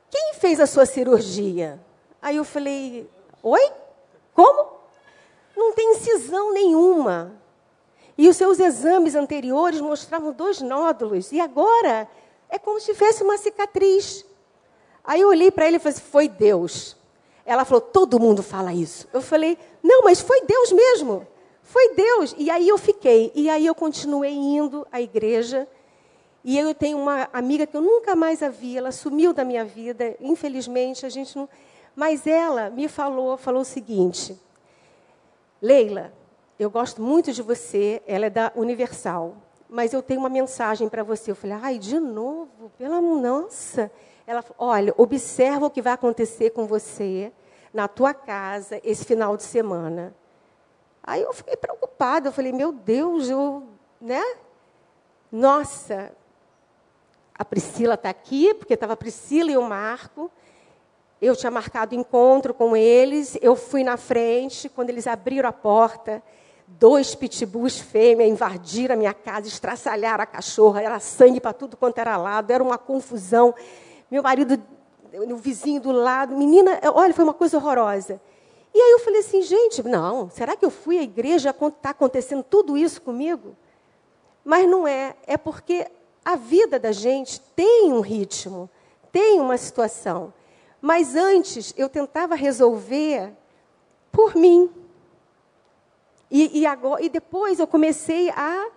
[0.10, 1.80] quem fez a sua cirurgia?
[2.22, 3.10] Aí eu falei:
[3.44, 3.72] oi?
[4.34, 4.78] Como?
[5.56, 7.34] Não tem incisão nenhuma.
[8.18, 11.32] E os seus exames anteriores mostravam dois nódulos.
[11.32, 12.08] E agora
[12.50, 14.26] é como se tivesse uma cicatriz.
[15.04, 16.98] Aí eu olhei para ele e falei assim, foi Deus.
[17.46, 19.08] Ela falou, todo mundo fala isso.
[19.14, 21.26] Eu falei, não, mas foi Deus mesmo.
[21.62, 22.36] Foi Deus.
[22.38, 23.32] E aí eu fiquei.
[23.34, 25.68] E aí eu continuei indo à igreja.
[26.48, 28.78] E eu tenho uma amiga que eu nunca mais a vi.
[28.78, 30.16] Ela sumiu da minha vida.
[30.22, 31.50] Infelizmente, a gente não.
[31.94, 34.40] Mas ela me falou, falou o seguinte:
[35.62, 36.14] Leila,
[36.58, 38.02] eu gosto muito de você.
[38.08, 39.36] Ela é da Universal.
[39.68, 41.32] Mas eu tenho uma mensagem para você.
[41.32, 42.72] Eu falei, ai, de novo?
[42.78, 43.92] Pela nossa.
[44.26, 47.30] Ela falou: olha, observa o que vai acontecer com você
[47.74, 50.16] na tua casa esse final de semana.
[51.04, 53.64] Aí eu fiquei preocupada, eu falei, meu Deus, eu,
[54.00, 54.24] né?
[55.30, 56.14] Nossa,
[57.38, 60.32] a Priscila está aqui, porque estava a Priscila e o Marco.
[61.22, 66.22] Eu tinha marcado encontro com eles, eu fui na frente, quando eles abriram a porta,
[66.68, 71.98] dois pitbulls fêmea invadiram a minha casa, estraçalharam a cachorra, era sangue para tudo quanto
[71.98, 73.54] era lado, era uma confusão.
[74.12, 74.62] Meu marido,
[75.14, 78.22] o vizinho do lado, menina, olha, foi uma coisa horrorosa.
[78.74, 82.44] E aí eu falei assim, gente, não, será que eu fui à igreja está acontecendo
[82.44, 83.56] tudo isso comigo?
[84.46, 85.88] Mas não é, é porque
[86.28, 88.70] a vida da gente tem um ritmo,
[89.12, 90.34] tem uma situação.
[90.82, 93.32] Mas antes eu tentava resolver
[94.12, 94.70] por mim.
[96.30, 98.68] E, e, agora, e depois eu comecei a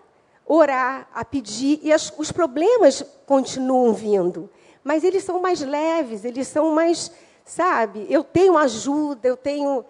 [0.47, 4.49] orar, a pedir, e as, os problemas continuam vindo
[4.83, 7.11] mas eles são mais leves, eles são mais,
[7.45, 8.07] sabe?
[8.09, 9.85] Eu tenho ajuda, eu tenho,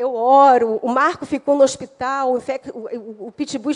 [0.00, 0.80] eu oro.
[0.82, 3.72] O Marco ficou no hospital, o, o pitbull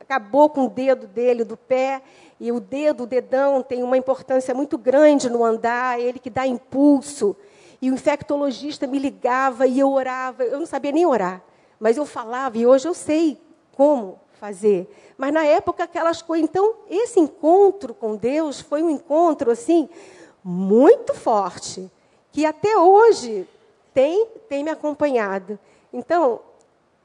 [0.00, 2.02] acabou com o dedo dele do pé
[2.38, 6.44] e o dedo, o dedão, tem uma importância muito grande no andar, ele que dá
[6.44, 7.36] impulso.
[7.80, 10.42] E o infectologista me ligava e eu orava.
[10.42, 11.40] Eu não sabia nem orar,
[11.78, 13.40] mas eu falava e hoje eu sei
[13.76, 14.92] como fazer.
[15.16, 16.48] Mas na época aquelas coisas.
[16.48, 19.88] Então, esse encontro com Deus foi um encontro assim
[20.42, 21.88] muito forte,
[22.32, 23.46] que até hoje
[23.92, 25.58] tem, tem me acompanhado.
[25.92, 26.40] Então,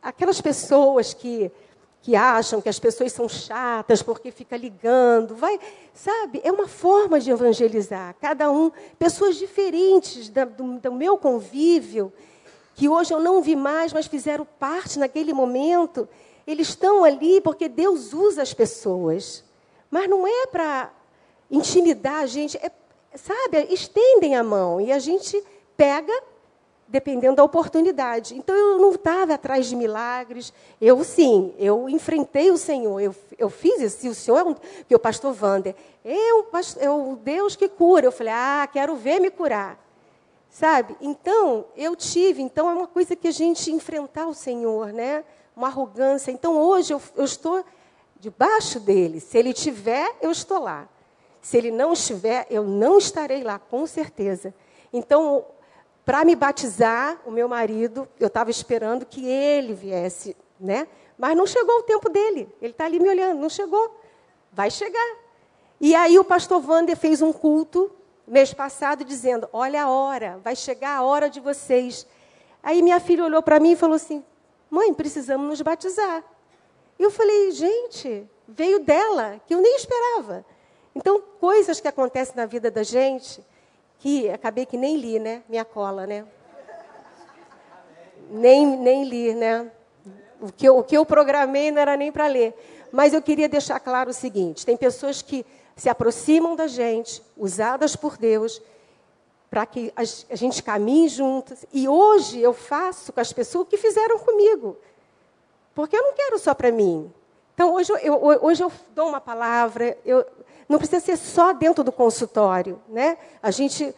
[0.02, 1.52] aquelas pessoas que
[2.08, 5.60] que acham que as pessoas são chatas porque fica ligando, vai,
[5.94, 6.40] sabe?
[6.42, 8.16] É uma forma de evangelizar.
[8.22, 12.14] Cada um, pessoas diferentes da, do, do meu convívio,
[12.76, 16.08] que hoje eu não vi mais, mas fizeram parte naquele momento.
[16.48, 19.44] Eles estão ali porque Deus usa as pessoas.
[19.92, 20.94] Mas não é para
[21.52, 22.72] intimidar a gente, é,
[23.16, 23.68] sabe?
[23.70, 25.44] Estendem a mão e a gente
[25.76, 26.14] pega
[26.88, 28.36] dependendo da oportunidade.
[28.36, 30.54] Então eu não estava atrás de milagres.
[30.80, 33.00] Eu sim, eu enfrentei o Senhor.
[33.00, 34.10] Eu, eu fiz isso.
[34.10, 34.56] o Senhor é um,
[34.88, 35.76] que o pastor Wander
[36.06, 36.46] é o,
[36.80, 38.06] é Deus que cura.
[38.06, 39.78] Eu falei, ah, quero ver me curar.
[40.50, 40.96] Sabe?
[41.02, 42.42] Então, eu tive.
[42.42, 45.24] Então, é uma coisa que a gente enfrentar o Senhor, né?
[45.58, 46.32] uma arrogância.
[46.32, 47.66] Então hoje eu, eu estou
[48.20, 49.20] debaixo dele.
[49.20, 50.88] Se ele tiver, eu estou lá.
[51.42, 54.54] Se ele não estiver, eu não estarei lá, com certeza.
[54.94, 55.46] Então,
[56.08, 58.08] para me batizar o meu marido.
[58.18, 60.88] Eu estava esperando que ele viesse, né?
[61.18, 62.48] Mas não chegou o tempo dele.
[62.62, 64.00] Ele está ali me olhando, não chegou.
[64.54, 65.18] Vai chegar.
[65.82, 67.92] E aí o pastor Wander fez um culto
[68.26, 72.08] mês passado dizendo: Olha a hora, vai chegar a hora de vocês.
[72.64, 74.24] Aí minha filha olhou para mim e falou assim:
[74.70, 76.24] Mãe, precisamos nos batizar.
[76.98, 80.46] E eu falei: Gente, veio dela, que eu nem esperava.
[80.96, 83.46] Então, coisas que acontecem na vida da gente,
[84.00, 85.44] que acabei que nem li, né?
[85.50, 86.26] Minha cola, né?
[88.30, 89.72] Nem, nem li, né?
[90.40, 92.54] O que, eu, o que eu programei não era nem para ler.
[92.92, 95.46] Mas eu queria deixar claro o seguinte: tem pessoas que
[95.76, 98.62] se aproximam da gente, usadas por Deus,
[99.50, 101.66] para que a gente caminhe juntos.
[101.72, 104.78] E hoje eu faço com as pessoas o que fizeram comigo.
[105.74, 107.12] Porque eu não quero só para mim.
[107.54, 110.24] Então, hoje eu, hoje eu dou uma palavra, eu,
[110.68, 112.82] não precisa ser só dentro do consultório.
[112.90, 113.18] Né?
[113.42, 113.96] A gente,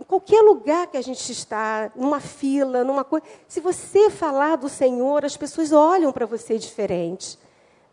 [0.00, 4.68] em qualquer lugar que a gente está, numa fila, numa coisa, se você falar do
[4.68, 7.38] Senhor, as pessoas olham para você diferente.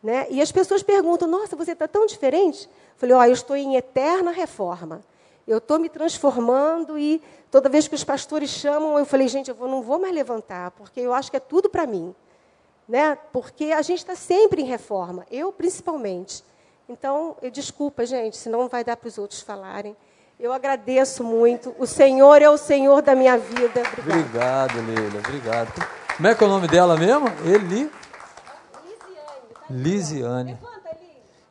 [0.03, 0.28] Né?
[0.30, 2.68] E as pessoas perguntam: Nossa, você está tão diferente?
[3.01, 5.01] Falei, ó, oh, eu estou em eterna reforma.
[5.47, 9.55] Eu estou me transformando e toda vez que os pastores chamam, eu falei, gente, eu
[9.68, 12.14] não vou mais levantar, porque eu acho que é tudo para mim.
[12.88, 13.18] Né?
[13.34, 16.43] Porque a gente está sempre em reforma, eu principalmente.
[16.91, 19.95] Então, eu desculpa, gente, senão não vai dar para os outros falarem.
[20.37, 21.73] Eu agradeço muito.
[21.79, 23.81] O Senhor é o Senhor da minha vida.
[23.97, 25.19] Obrigado, obrigado Leila.
[25.19, 25.87] Obrigado.
[26.17, 27.27] Como é que é o nome dela mesmo?
[27.45, 27.89] Eli?
[29.69, 30.51] Lisiane.
[30.51, 30.59] Lisiane.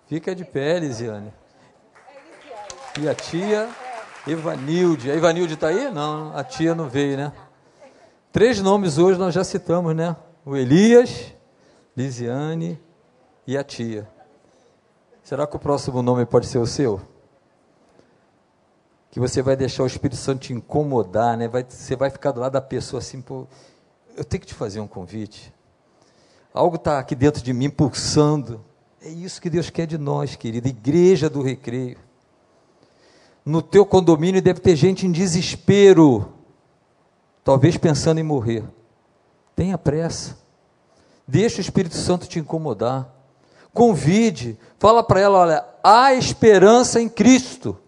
[0.07, 1.33] Fica de pé, Lisiane.
[3.01, 3.67] E a tia
[4.27, 5.11] Evanilde.
[5.11, 5.91] A Evanilde está aí?
[5.91, 7.33] Não, a tia não veio, né?
[8.31, 10.15] Três nomes hoje nós já citamos, né?
[10.45, 11.33] O Elias,
[11.97, 12.79] Lisiane
[13.47, 14.07] e a tia.
[15.31, 17.01] Será que o próximo nome pode ser o seu?
[19.13, 21.47] Que você vai deixar o Espírito Santo te incomodar, né?
[21.47, 23.47] Vai, você vai ficar do lado da pessoa assim, pô,
[24.17, 25.55] eu tenho que te fazer um convite.
[26.53, 28.61] Algo está aqui dentro de mim pulsando.
[29.01, 30.69] É isso que Deus quer de nós, querida.
[30.69, 31.97] Igreja do Recreio
[33.45, 36.33] no teu condomínio deve ter gente em desespero,
[37.45, 38.65] talvez pensando em morrer.
[39.55, 40.37] Tenha pressa.
[41.25, 43.20] Deixa o Espírito Santo te incomodar.
[43.73, 47.79] Convide, fala para ela, olha, há esperança em Cristo.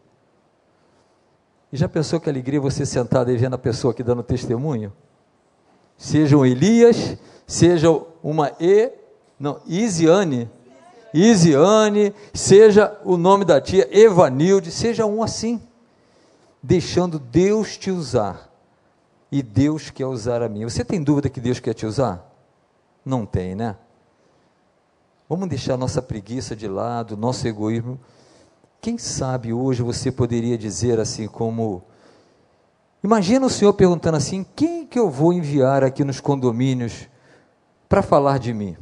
[1.72, 4.92] E já pensou que alegria você sentar e vendo a pessoa aqui dando testemunho?
[5.96, 7.16] Seja um Elias,
[7.46, 7.88] seja
[8.22, 8.92] uma E,
[9.38, 10.50] não, Isiane,
[11.12, 15.60] Isiane, seja o nome da tia Evanilde, seja um assim,
[16.62, 18.50] deixando Deus te usar.
[19.30, 20.64] E Deus quer usar a mim.
[20.64, 22.30] Você tem dúvida que Deus quer te usar?
[23.04, 23.76] Não tem, né?
[25.32, 27.98] Vamos deixar nossa preguiça de lado, nosso egoísmo.
[28.82, 31.82] Quem sabe hoje você poderia dizer assim como
[33.02, 37.08] Imagina o senhor perguntando assim: quem que eu vou enviar aqui nos condomínios
[37.88, 38.76] para falar de mim?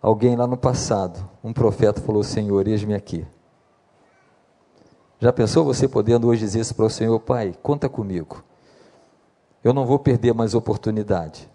[0.00, 3.26] Alguém lá no passado, um profeta falou: Senhor, eis-me aqui.
[5.18, 8.44] Já pensou você podendo hoje dizer isso para o Senhor, Pai, conta comigo.
[9.64, 11.50] Eu não vou perder mais oportunidade.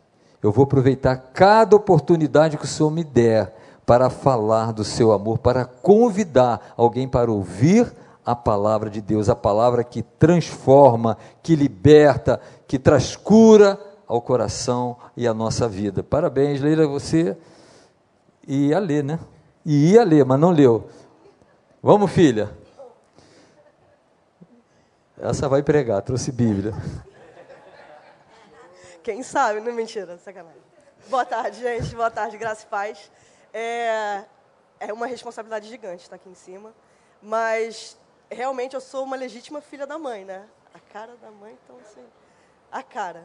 [0.48, 3.54] Eu vou aproveitar cada oportunidade que o Senhor me der
[3.86, 7.94] para falar do seu amor, para convidar alguém para ouvir
[8.26, 13.78] a palavra de Deus, a palavra que transforma, que liberta, que traz cura
[14.08, 16.02] ao coração e à nossa vida.
[16.02, 17.36] Parabéns, Leila, você
[18.48, 19.20] ia ler, né?
[19.66, 20.88] E ia ler, mas não leu.
[21.84, 22.52] Vamos, filha.
[25.22, 26.74] Essa vai pregar, trouxe Bíblia.
[29.08, 30.62] Quem sabe, não mentira, sacanagem.
[31.08, 31.96] Boa tarde, gente.
[31.96, 33.10] Boa tarde, graça e paz.
[33.54, 34.26] É,
[34.82, 36.74] é uma responsabilidade gigante estar aqui em cima,
[37.22, 37.98] mas
[38.30, 40.46] realmente eu sou uma legítima filha da mãe, né?
[40.74, 42.06] A cara da mãe, então assim,
[42.70, 43.24] a cara.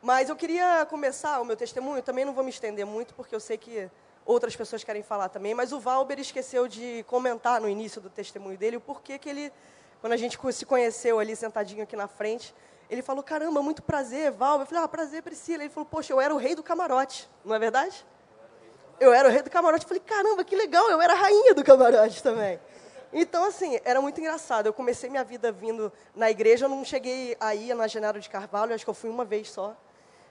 [0.00, 3.40] Mas eu queria começar o meu testemunho, também não vou me estender muito, porque eu
[3.40, 3.90] sei que
[4.24, 8.56] outras pessoas querem falar também, mas o Valber esqueceu de comentar no início do testemunho
[8.56, 9.52] dele o porquê que ele,
[10.00, 12.54] quando a gente se conheceu ali sentadinho aqui na frente,
[12.90, 14.62] ele falou: Caramba, muito prazer, Valber.
[14.62, 15.62] Eu falei: Ah, prazer, Priscila.
[15.62, 18.04] Ele falou: Poxa, eu era o rei do camarote, não é verdade?
[19.00, 19.84] Eu era o rei do camarote.
[19.84, 22.60] Eu falei: Caramba, que legal, eu era a rainha do camarote também.
[23.12, 24.66] Então, assim, era muito engraçado.
[24.66, 28.74] Eu comecei minha vida vindo na igreja, eu não cheguei aí na Genaro de Carvalho,
[28.74, 29.76] acho que eu fui uma vez só,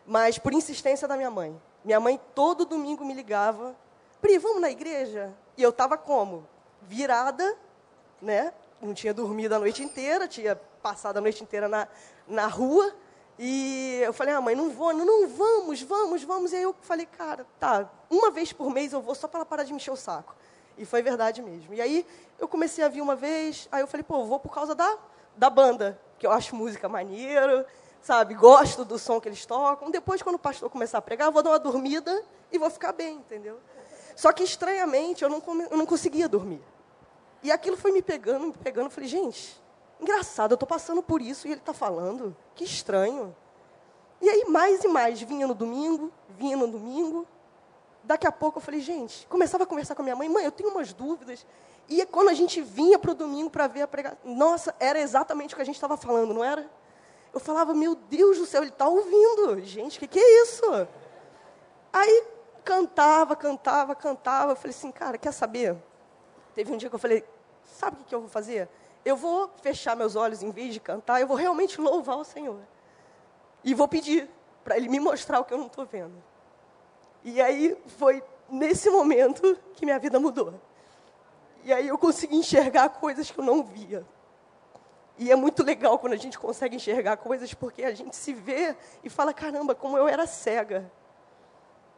[0.06, 1.60] mas por insistência da minha mãe.
[1.84, 3.76] Minha mãe todo domingo me ligava
[4.24, 5.34] Pri, vamos na igreja?
[5.58, 6.48] E eu estava como?
[6.84, 7.58] Virada,
[8.22, 8.54] né?
[8.82, 11.90] Não tinha dormido a noite inteira, tinha passado a noite inteira na,
[12.28, 12.94] na rua.
[13.38, 16.54] E eu falei, ah, mãe, não vou, não, não, vamos, vamos, vamos.
[16.54, 19.46] E aí eu falei, cara, tá, uma vez por mês eu vou só para ela
[19.46, 20.36] parar de me encher o saco.
[20.78, 21.74] E foi verdade mesmo.
[21.74, 22.06] E aí
[22.40, 24.98] eu comecei a vir uma vez, aí eu falei, pô, eu vou por causa da,
[25.36, 27.66] da banda porque eu acho música maneiro,
[28.02, 28.34] sabe?
[28.34, 29.92] Gosto do som que eles tocam.
[29.92, 32.94] Depois, quando o pastor começar a pregar, eu vou dar uma dormida e vou ficar
[32.94, 33.60] bem, entendeu?
[34.16, 36.62] Só que, estranhamente, eu não, eu não conseguia dormir.
[37.42, 38.86] E aquilo foi me pegando, me pegando.
[38.86, 39.62] Eu falei, gente,
[40.04, 42.36] engraçado, eu estou passando por isso e ele está falando.
[42.56, 43.36] Que estranho.
[44.22, 47.28] E aí, mais e mais, vinha no domingo, vinha no domingo.
[48.04, 50.52] Daqui a pouco eu falei, gente, começava a conversar com a minha mãe, mãe, eu
[50.52, 51.46] tenho umas dúvidas.
[51.90, 55.54] E quando a gente vinha para o domingo para ver a pregação, nossa, era exatamente
[55.54, 56.70] o que a gente estava falando, não era?
[57.34, 59.60] Eu falava, meu Deus do céu, ele está ouvindo.
[59.62, 60.64] Gente, o que, que é isso?
[61.92, 62.24] Aí
[62.64, 64.52] cantava, cantava, cantava.
[64.52, 65.76] Eu falei assim, cara, quer saber?
[66.54, 67.26] Teve um dia que eu falei,
[67.64, 68.70] sabe o que, que eu vou fazer?
[69.06, 72.62] Eu vou fechar meus olhos em vez de cantar, eu vou realmente louvar o Senhor.
[73.64, 74.30] E vou pedir
[74.64, 76.24] para Ele me mostrar o que eu não estou vendo.
[77.24, 80.54] E aí foi nesse momento que minha vida mudou.
[81.64, 84.06] E aí eu consegui enxergar coisas que eu não via.
[85.18, 88.76] E é muito legal quando a gente consegue enxergar coisas, porque a gente se vê
[89.04, 90.92] e fala: caramba, como eu era cega.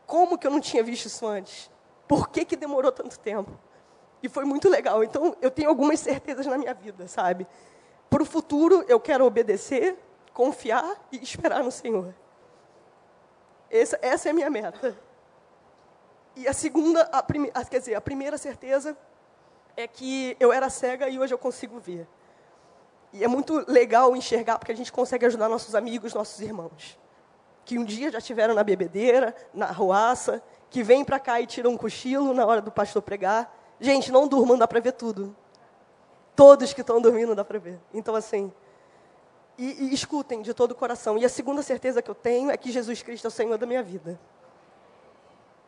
[0.05, 1.71] Como que eu não tinha visto isso antes?
[2.07, 3.51] Por que, que demorou tanto tempo?
[4.21, 5.03] E foi muito legal.
[5.03, 7.47] Então, eu tenho algumas certezas na minha vida, sabe?
[8.09, 9.97] Para o futuro, eu quero obedecer,
[10.33, 12.13] confiar e esperar no Senhor.
[13.69, 14.97] Essa, essa é a minha meta.
[16.35, 18.97] E a segunda, a prime, quer dizer, a primeira certeza
[19.77, 22.07] é que eu era cega e hoje eu consigo ver.
[23.13, 26.99] E é muito legal enxergar, porque a gente consegue ajudar nossos amigos, nossos irmãos.
[27.63, 31.71] Que um dia já estiveram na bebedeira, na ruaça, que vêm para cá e tiram
[31.71, 33.54] um cochilo na hora do pastor pregar.
[33.79, 35.35] Gente, não durmam, dá para ver tudo.
[36.35, 37.79] Todos que estão dormindo dá para ver.
[37.93, 38.51] Então, assim,
[39.57, 41.17] e, e, escutem de todo o coração.
[41.17, 43.65] E a segunda certeza que eu tenho é que Jesus Cristo é o Senhor da
[43.65, 44.19] minha vida.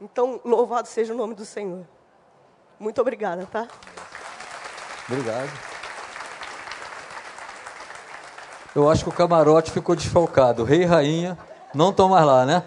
[0.01, 1.86] Então, louvado seja o nome do Senhor.
[2.80, 3.68] Muito obrigada, tá?
[5.10, 5.49] Obrigado.
[8.76, 10.64] Eu acho que o camarote ficou desfalcado.
[10.64, 11.38] Rei e rainha
[11.74, 12.64] não estão mais lá, né?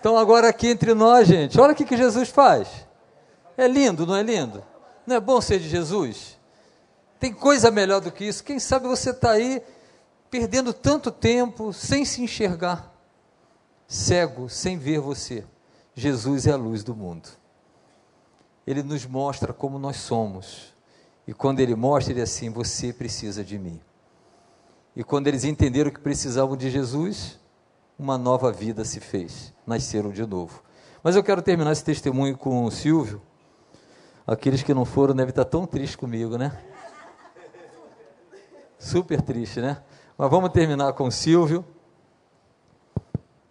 [0.00, 2.83] Então agora aqui entre nós, gente, olha o que, que Jesus faz.
[3.56, 4.64] É lindo, não é lindo?
[5.06, 6.38] Não é bom ser de Jesus?
[7.18, 8.42] Tem coisa melhor do que isso?
[8.44, 9.62] Quem sabe você está aí
[10.30, 12.92] perdendo tanto tempo sem se enxergar,
[13.86, 15.44] cego, sem ver você.
[15.94, 17.28] Jesus é a luz do mundo.
[18.66, 20.74] Ele nos mostra como nós somos.
[21.26, 23.80] E quando ele mostra, ele é assim: você precisa de mim.
[24.96, 27.38] E quando eles entenderam que precisavam de Jesus,
[27.98, 30.62] uma nova vida se fez, nasceram de novo.
[31.02, 33.22] Mas eu quero terminar esse testemunho com o Silvio.
[34.26, 36.58] Aqueles que não foram devem estar tão tristes comigo, né?
[38.78, 39.82] Super triste, né?
[40.16, 41.62] Mas vamos terminar com o Silvio.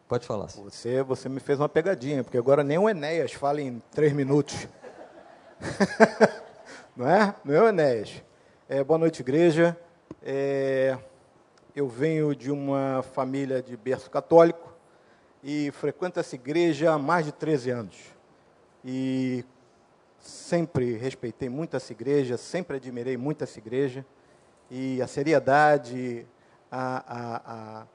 [0.07, 0.47] Pode falar.
[0.47, 4.67] Você, você me fez uma pegadinha, porque agora nem o Enéas fala em três minutos.
[6.97, 7.35] não é?
[7.45, 8.23] Não é o Enéas.
[8.67, 9.77] É, boa noite, igreja.
[10.23, 10.97] É,
[11.75, 14.73] eu venho de uma família de berço católico
[15.43, 17.97] e frequento essa igreja há mais de 13 anos.
[18.83, 19.45] E
[20.23, 24.05] sempre respeitei muito essa igreja, sempre admirei muito essa igreja.
[24.71, 26.25] E a seriedade,
[26.71, 27.87] a, a, a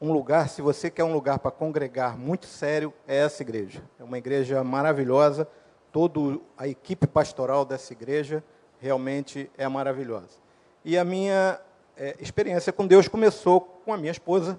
[0.00, 3.82] um lugar, se você quer um lugar para congregar muito sério, é essa igreja.
[3.98, 5.46] É uma igreja maravilhosa.
[5.92, 8.42] Toda a equipe pastoral dessa igreja
[8.78, 10.38] realmente é maravilhosa.
[10.84, 11.60] E a minha
[11.96, 14.58] é, experiência com Deus começou com a minha esposa,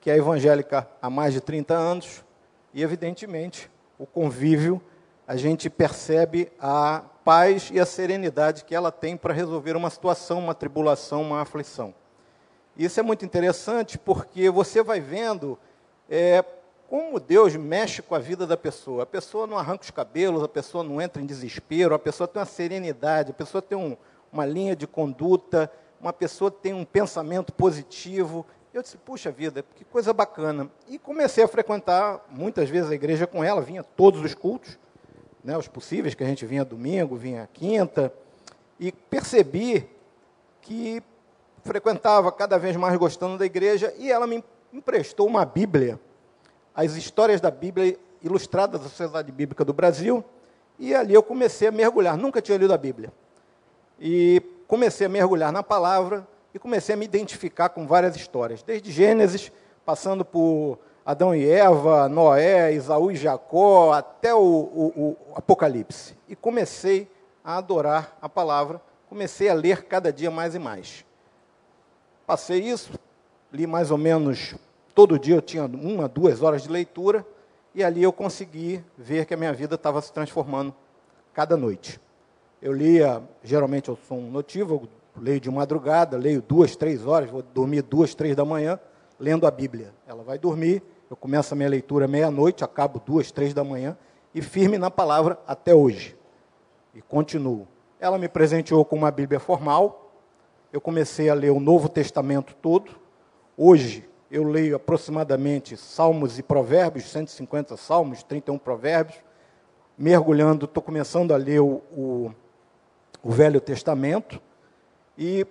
[0.00, 2.24] que é evangélica há mais de 30 anos,
[2.74, 4.82] e evidentemente o convívio,
[5.26, 10.38] a gente percebe a paz e a serenidade que ela tem para resolver uma situação,
[10.38, 11.94] uma tribulação, uma aflição.
[12.76, 15.58] Isso é muito interessante porque você vai vendo
[16.10, 16.44] é,
[16.88, 19.04] como Deus mexe com a vida da pessoa.
[19.04, 22.40] A pessoa não arranca os cabelos, a pessoa não entra em desespero, a pessoa tem
[22.40, 23.96] uma serenidade, a pessoa tem um,
[24.30, 25.70] uma linha de conduta,
[26.00, 28.44] uma pessoa tem um pensamento positivo.
[28.72, 30.68] Eu disse, puxa vida, que coisa bacana.
[30.88, 34.78] E comecei a frequentar muitas vezes a igreja com ela, vinha todos os cultos,
[35.44, 38.12] né, os possíveis, que a gente vinha domingo, vinha quinta,
[38.80, 39.86] e percebi
[40.62, 41.02] que
[41.62, 44.42] frequentava cada vez mais gostando da igreja, e ela me
[44.72, 46.00] emprestou uma Bíblia,
[46.74, 50.24] as histórias da Bíblia ilustradas da Sociedade Bíblica do Brasil,
[50.78, 53.12] e ali eu comecei a mergulhar, nunca tinha lido a Bíblia.
[54.00, 58.90] E comecei a mergulhar na palavra e comecei a me identificar com várias histórias, desde
[58.90, 59.52] Gênesis,
[59.84, 66.16] passando por Adão e Eva, Noé, Isaú e Jacó, até o, o, o Apocalipse.
[66.28, 67.10] E comecei
[67.44, 71.04] a adorar a palavra, comecei a ler cada dia mais e mais.
[72.26, 72.92] Passei isso,
[73.52, 74.54] li mais ou menos
[74.94, 77.26] todo dia, eu tinha uma, duas horas de leitura,
[77.74, 80.74] e ali eu consegui ver que a minha vida estava se transformando
[81.34, 82.00] cada noite.
[82.62, 84.88] Eu lia, geralmente eu sou um notívago,
[85.20, 88.78] leio de madrugada, leio duas, três horas, vou dormir duas, três da manhã,
[89.18, 89.92] lendo a Bíblia.
[90.06, 90.82] Ela vai dormir,
[91.14, 93.96] eu começo a minha leitura meia-noite, acabo duas, três da manhã,
[94.34, 96.16] e firme na palavra até hoje.
[96.92, 97.68] E continuo.
[98.00, 100.12] Ela me presenteou com uma Bíblia formal,
[100.72, 102.90] eu comecei a ler o Novo Testamento todo.
[103.56, 109.16] Hoje eu leio aproximadamente Salmos e Provérbios, 150 Salmos, 31 Provérbios.
[109.96, 112.34] Mergulhando, estou começando a ler o, o,
[113.22, 114.42] o Velho Testamento.
[115.16, 115.46] E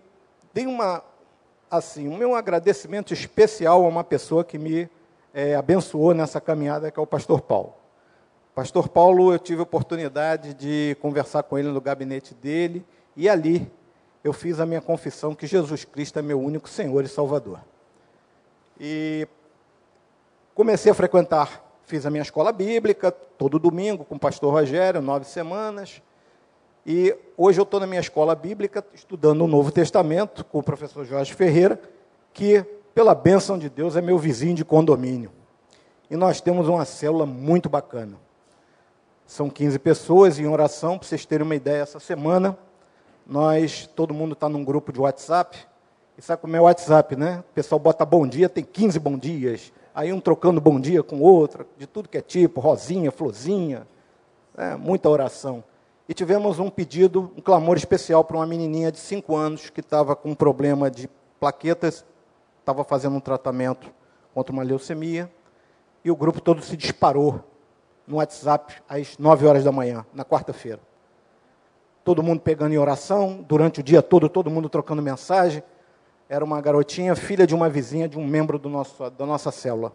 [0.54, 1.02] dei uma,
[1.72, 4.90] assim, um meu agradecimento especial a uma pessoa que me
[5.34, 7.74] é, abençoou nessa caminhada, que é o pastor Paulo.
[8.54, 13.72] Pastor Paulo, eu tive a oportunidade de conversar com ele no gabinete dele, e ali
[14.24, 17.60] eu fiz a minha confissão que Jesus Cristo é meu único Senhor e Salvador.
[18.80, 19.28] E
[20.54, 25.26] comecei a frequentar, fiz a minha escola bíblica, todo domingo, com o pastor Rogério, nove
[25.26, 26.02] semanas.
[26.86, 31.06] E hoje eu estou na minha escola bíblica, estudando o Novo Testamento, com o professor
[31.06, 31.80] Jorge Ferreira,
[32.34, 35.32] que, pela bênção de Deus, é meu vizinho de condomínio.
[36.10, 38.18] E nós temos uma célula muito bacana.
[39.26, 42.58] São 15 pessoas em oração, para vocês terem uma ideia, essa semana
[43.26, 45.58] nós, todo mundo está num grupo de WhatsApp,
[46.18, 47.44] e sabe como é o WhatsApp, né?
[47.50, 51.20] O pessoal bota bom dia, tem 15 bom dias, aí um trocando bom dia com
[51.22, 53.88] outro, de tudo que é tipo, rosinha, florzinha,
[54.56, 54.76] né?
[54.76, 55.64] muita oração.
[56.08, 60.16] E tivemos um pedido, um clamor especial para uma menininha de 5 anos que estava
[60.16, 62.06] com um problema de plaquetas,
[62.64, 63.92] estava fazendo um tratamento
[64.34, 65.32] contra uma leucemia,
[66.04, 67.44] e o grupo todo se disparou
[68.08, 70.80] no WhatsApp às 9 horas da manhã, na quarta-feira
[72.04, 75.64] todo mundo pegando em oração, durante o dia todo, todo mundo trocando mensagem.
[76.28, 79.94] Era uma garotinha, filha de uma vizinha, de um membro do nosso, da nossa célula.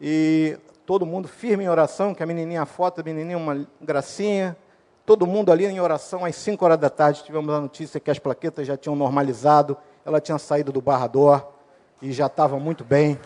[0.00, 4.56] E todo mundo firme em oração, que a menininha, foto, a menininha, uma gracinha.
[5.04, 8.18] Todo mundo ali em oração, às 5 horas da tarde, tivemos a notícia que as
[8.18, 11.46] plaquetas já tinham normalizado, ela tinha saído do barrador
[12.00, 13.18] e já estava muito bem.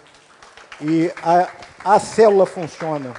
[0.81, 3.15] E a, a célula funciona.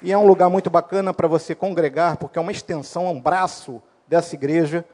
[0.00, 3.20] E é um lugar muito bacana para você congregar, porque é uma extensão, é um
[3.20, 4.84] braço dessa igreja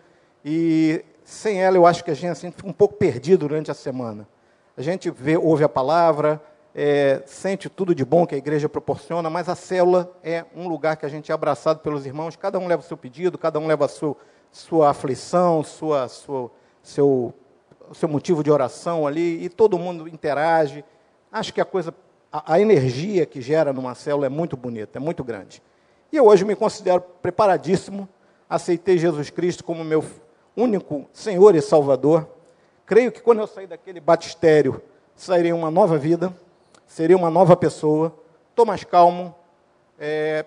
[0.44, 3.74] e sem ela eu acho que a gente assim, fica um pouco perdido durante a
[3.74, 4.26] semana.
[4.76, 6.40] A gente vê, ouve a palavra,
[6.74, 10.96] é, sente tudo de bom que a igreja proporciona, mas a célula é um lugar
[10.96, 13.66] que a gente é abraçado pelos irmãos, cada um leva o seu pedido, cada um
[13.66, 14.16] leva a sua,
[14.50, 16.50] sua aflição, sua, sua,
[16.82, 17.34] seu,
[17.94, 20.84] seu motivo de oração ali, e todo mundo interage.
[21.30, 21.94] Acho que a coisa,
[22.32, 25.62] a, a energia que gera numa célula é muito bonita, é muito grande.
[26.12, 28.08] E eu hoje me considero preparadíssimo
[28.50, 30.04] aceitei Jesus Cristo como meu
[30.56, 32.28] único Senhor e Salvador.
[32.84, 34.82] Creio que quando eu sair daquele batistério,
[35.14, 36.34] sairei uma nova vida,
[36.84, 38.12] serei uma nova pessoa.
[38.50, 39.32] Estou mais calmo.
[40.00, 40.44] É,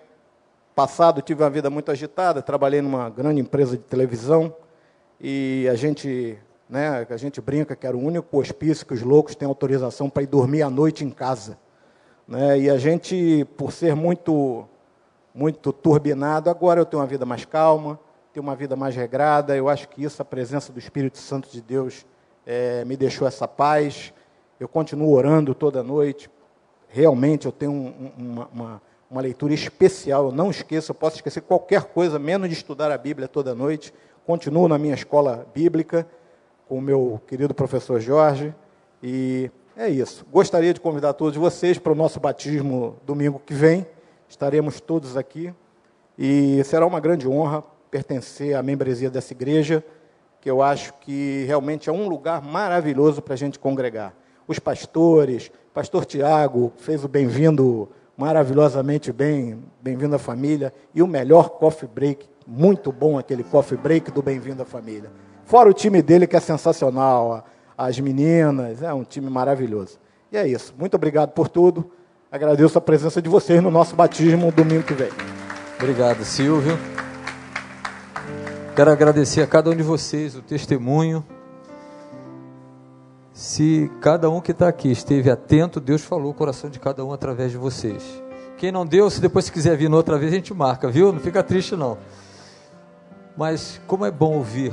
[0.74, 4.54] passado tive uma vida muito agitada, trabalhei numa grande empresa de televisão
[5.20, 6.36] e a gente,
[6.68, 10.22] né, a gente brinca que era o único hospício que os loucos têm autorização para
[10.22, 11.58] ir dormir à noite em casa.
[12.26, 14.66] Né, e a gente, por ser muito
[15.34, 16.48] muito turbinado.
[16.48, 17.98] Agora eu tenho uma vida mais calma,
[18.32, 19.56] tenho uma vida mais regrada.
[19.56, 22.06] Eu acho que isso, a presença do Espírito Santo de Deus,
[22.46, 24.12] é, me deixou essa paz.
[24.60, 26.30] Eu continuo orando toda noite.
[26.88, 30.26] Realmente eu tenho um, uma, uma, uma, leitura especial.
[30.26, 33.92] Eu não esqueço, eu posso esquecer qualquer coisa, menos de estudar a Bíblia toda noite.
[34.24, 36.06] Continuo na minha escola bíblica
[36.68, 38.54] com o meu querido professor Jorge.
[39.02, 40.24] E é isso.
[40.32, 43.86] Gostaria de convidar todos vocês para o nosso batismo domingo que vem
[44.28, 45.54] estaremos todos aqui
[46.18, 49.84] e será uma grande honra pertencer à membresia dessa igreja,
[50.40, 54.12] que eu acho que realmente é um lugar maravilhoso para a gente congregar.
[54.46, 61.50] Os pastores, pastor Tiago fez o bem-vindo maravilhosamente bem, bem-vindo à família, e o melhor
[61.50, 65.10] coffee break, muito bom aquele coffee break do bem-vindo à família.
[65.46, 67.44] Fora o time dele que é sensacional,
[67.76, 69.98] as meninas, é um time maravilhoso.
[70.32, 70.74] E é isso.
[70.78, 71.90] Muito obrigado por tudo.
[72.30, 75.10] Agradeço a presença de vocês no nosso batismo domingo que vem.
[75.76, 76.78] Obrigado, Silvio.
[78.74, 81.24] Quero agradecer a cada um de vocês o testemunho.
[83.32, 87.12] Se cada um que está aqui esteve atento, Deus falou o coração de cada um
[87.12, 88.02] através de vocês.
[88.56, 91.12] Quem não deu, se depois quiser vir outra vez, a gente marca, viu?
[91.12, 91.98] Não fica triste não.
[93.36, 94.72] Mas como é bom ouvir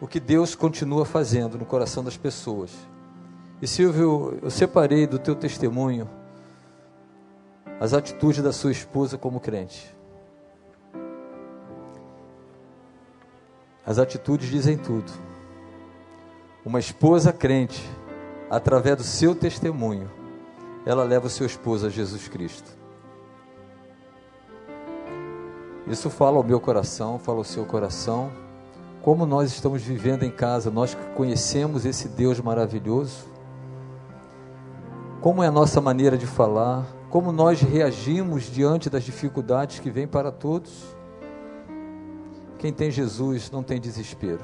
[0.00, 2.70] o que Deus continua fazendo no coração das pessoas.
[3.60, 6.08] E Silvio, eu separei do teu testemunho
[7.80, 9.94] as atitudes da sua esposa como crente.
[13.84, 15.10] As atitudes dizem tudo.
[16.64, 17.88] Uma esposa crente,
[18.50, 20.10] através do seu testemunho,
[20.84, 22.76] ela leva o seu esposo a Jesus Cristo.
[25.86, 28.32] Isso fala ao meu coração, fala ao seu coração.
[29.06, 33.24] Como nós estamos vivendo em casa, nós que conhecemos esse Deus maravilhoso,
[35.20, 40.08] como é a nossa maneira de falar, como nós reagimos diante das dificuldades que vêm
[40.08, 40.96] para todos.
[42.58, 44.42] Quem tem Jesus não tem desespero.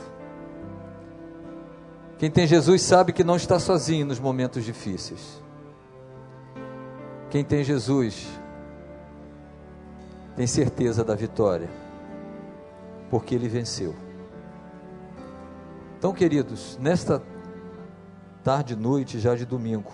[2.16, 5.42] Quem tem Jesus sabe que não está sozinho nos momentos difíceis.
[7.30, 8.28] Quem tem Jesus
[10.36, 11.68] tem certeza da vitória,
[13.10, 14.11] porque ele venceu.
[16.02, 17.22] Então, queridos, nesta
[18.42, 19.92] tarde e noite, já de domingo,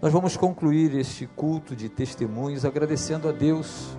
[0.00, 3.94] nós vamos concluir este culto de testemunhos agradecendo a Deus.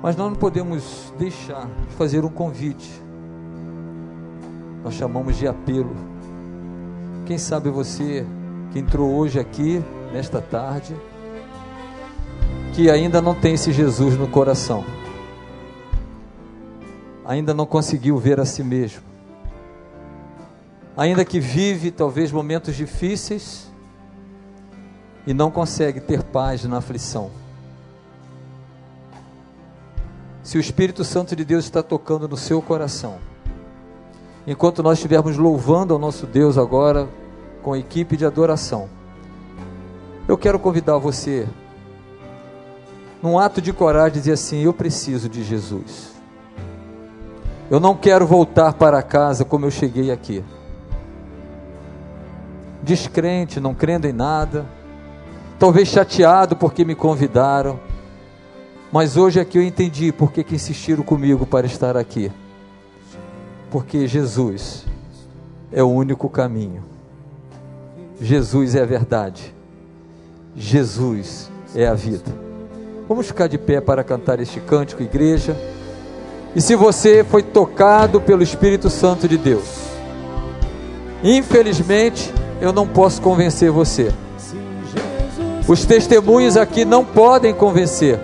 [0.00, 2.88] Mas nós não podemos deixar de fazer um convite.
[4.84, 5.96] Nós chamamos de apelo.
[7.26, 8.24] Quem sabe você
[8.70, 10.94] que entrou hoje aqui, nesta tarde,
[12.72, 14.84] que ainda não tem esse Jesus no coração,
[17.24, 19.10] ainda não conseguiu ver a si mesmo,
[20.96, 23.70] ainda que vive talvez momentos difíceis
[25.26, 27.30] e não consegue ter paz na aflição.
[30.42, 33.18] Se o Espírito Santo de Deus está tocando no seu coração,
[34.46, 37.08] enquanto nós estivermos louvando ao nosso Deus agora
[37.62, 38.88] com a equipe de adoração,
[40.26, 41.48] eu quero convidar você
[43.22, 46.10] num ato de coragem, dizer assim: Eu preciso de Jesus.
[47.70, 50.44] Eu não quero voltar para casa como eu cheguei aqui.
[52.82, 54.66] Descrente, não crendo em nada,
[55.58, 57.78] talvez chateado porque me convidaram,
[58.90, 62.30] mas hoje aqui eu entendi porque que insistiram comigo para estar aqui.
[63.70, 64.84] Porque Jesus
[65.72, 66.82] é o único caminho.
[68.20, 69.54] Jesus é a verdade.
[70.54, 72.30] Jesus é a vida.
[73.08, 75.56] Vamos ficar de pé para cantar este cântico, igreja.
[76.54, 79.86] E se você foi tocado pelo Espírito Santo de Deus,
[81.24, 82.30] infelizmente
[82.62, 84.12] eu não posso convencer você.
[85.66, 88.20] Os testemunhos aqui não podem convencer,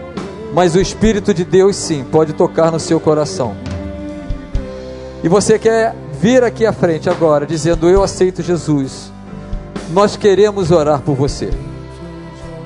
[0.55, 3.57] mas o Espírito de Deus sim pode tocar no seu coração.
[5.25, 9.13] E você quer vir aqui à frente agora, dizendo: Eu aceito Jesus.
[9.91, 11.51] Nós queremos orar por você.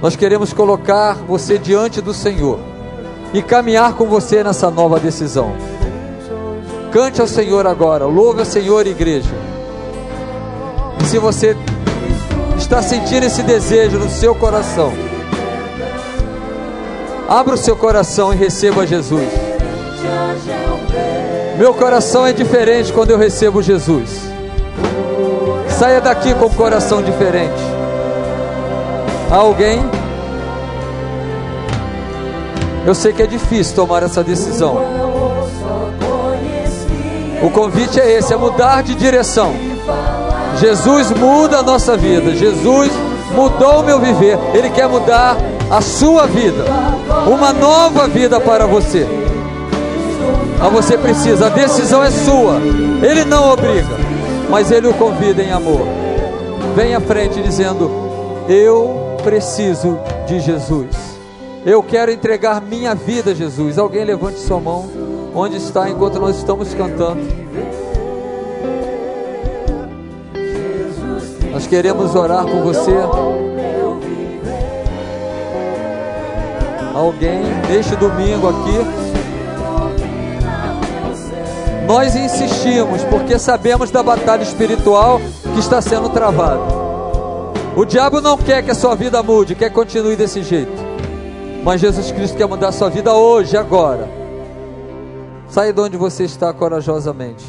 [0.03, 2.59] Nós queremos colocar você diante do Senhor
[3.33, 5.55] e caminhar com você nessa nova decisão.
[6.93, 9.42] Cante ao Senhor agora, louve ao Senhor, igreja.
[11.13, 11.55] Se você
[12.57, 14.95] está sentindo esse desejo no seu coração,
[17.29, 19.29] abra o seu coração e receba Jesus.
[21.59, 24.23] Meu coração é diferente quando eu recebo Jesus.
[25.79, 27.63] Saia daqui com o coração diferente
[29.31, 29.85] alguém?
[32.87, 34.79] Eu sei que é difícil tomar essa decisão.
[37.43, 39.53] O convite é esse: é mudar de direção.
[40.59, 42.35] Jesus muda a nossa vida.
[42.35, 42.91] Jesus
[43.35, 44.39] mudou o meu viver.
[44.55, 45.37] Ele quer mudar
[45.71, 46.65] a sua vida.
[47.27, 49.07] Uma nova vida para você.
[50.59, 52.61] Mas você precisa, a decisão é sua.
[53.03, 53.97] Ele não obriga,
[54.49, 55.81] mas ele o convida em amor.
[56.77, 57.91] Vem à frente dizendo:
[58.49, 60.89] Eu preciso de Jesus.
[61.67, 63.77] Eu quero entregar minha vida a Jesus.
[63.77, 64.89] Alguém levante sua mão
[65.35, 67.42] onde está enquanto nós estamos cantando.
[71.63, 72.91] Nós queremos orar por você.
[76.93, 78.79] Alguém neste domingo aqui.
[81.87, 85.21] Nós insistimos porque sabemos da batalha espiritual
[85.55, 86.63] que está sendo travada.
[87.77, 90.73] O diabo não quer que a sua vida mude, quer que continue desse jeito.
[91.63, 94.09] Mas Jesus Cristo quer mudar a sua vida hoje, agora.
[95.49, 97.45] Saia de onde você está corajosamente.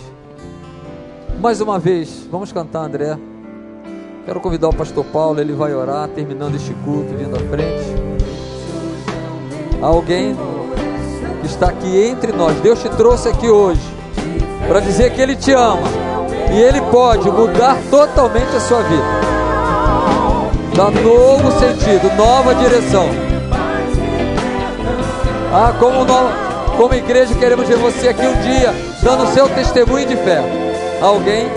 [1.41, 3.32] Mais uma vez, vamos cantar, André.
[4.25, 8.03] Quero convidar o pastor Paulo, ele vai orar, terminando este culto, vindo à frente.
[9.81, 10.35] alguém
[11.41, 12.57] que está aqui entre nós.
[12.61, 13.81] Deus te trouxe aqui hoje
[14.67, 15.87] para dizer que Ele te ama
[16.53, 19.23] e Ele pode mudar totalmente a sua vida
[20.75, 23.07] dá novo sentido, nova direção.
[25.53, 30.15] Ah, como, no, como igreja queremos ver você aqui um dia, dando seu testemunho de
[30.15, 30.41] fé.
[30.99, 31.47] Alguém?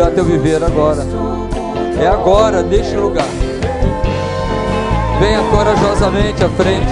[0.00, 1.02] Mudar teu viver agora.
[2.00, 3.26] É agora, neste lugar.
[5.20, 6.86] Venha corajosamente à frente.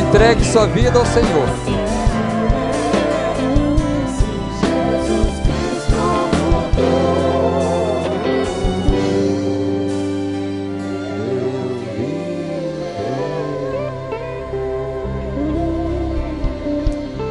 [0.00, 1.46] Entregue sua vida ao Senhor.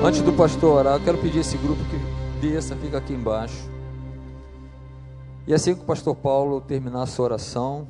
[0.03, 3.78] Antes do pastor orar, eu quero pedir esse grupo que desça, fica aqui embaixo.
[5.49, 7.87] E assim que o pastor Paulo terminar a sua oração,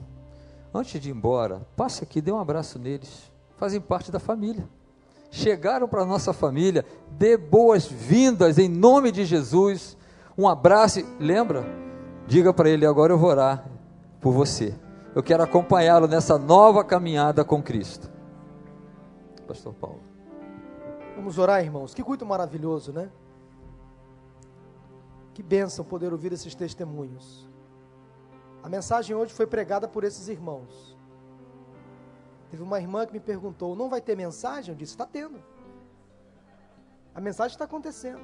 [0.73, 3.29] antes de ir embora, passe aqui, dê um abraço neles.
[3.57, 4.65] Fazem parte da família.
[5.29, 9.97] Chegaram para a nossa família, dê boas-vindas em nome de Jesus.
[10.37, 11.65] Um abraço, lembra?
[12.25, 13.69] Diga para ele: agora eu vou orar
[14.21, 14.73] por você.
[15.13, 18.09] Eu quero acompanhá-lo nessa nova caminhada com Cristo.
[19.45, 19.99] Pastor Paulo.
[21.13, 21.93] Vamos orar, irmãos.
[21.93, 23.09] Que culto maravilhoso, né?
[25.33, 27.48] Que bênção poder ouvir esses testemunhos.
[28.61, 30.97] A mensagem hoje foi pregada por esses irmãos.
[32.49, 34.73] Teve uma irmã que me perguntou: não vai ter mensagem?
[34.73, 35.41] Eu disse: está tendo.
[37.13, 38.21] A mensagem está acontecendo.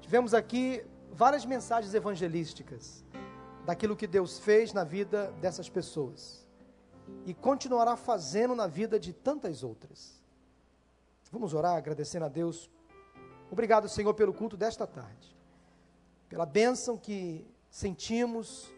[0.00, 3.04] Tivemos aqui várias mensagens evangelísticas
[3.66, 6.46] daquilo que Deus fez na vida dessas pessoas
[7.26, 10.20] e continuará fazendo na vida de tantas outras.
[11.30, 12.70] Vamos orar agradecendo a Deus.
[13.50, 15.36] Obrigado, Senhor, pelo culto desta tarde,
[16.28, 18.72] pela bênção que sentimos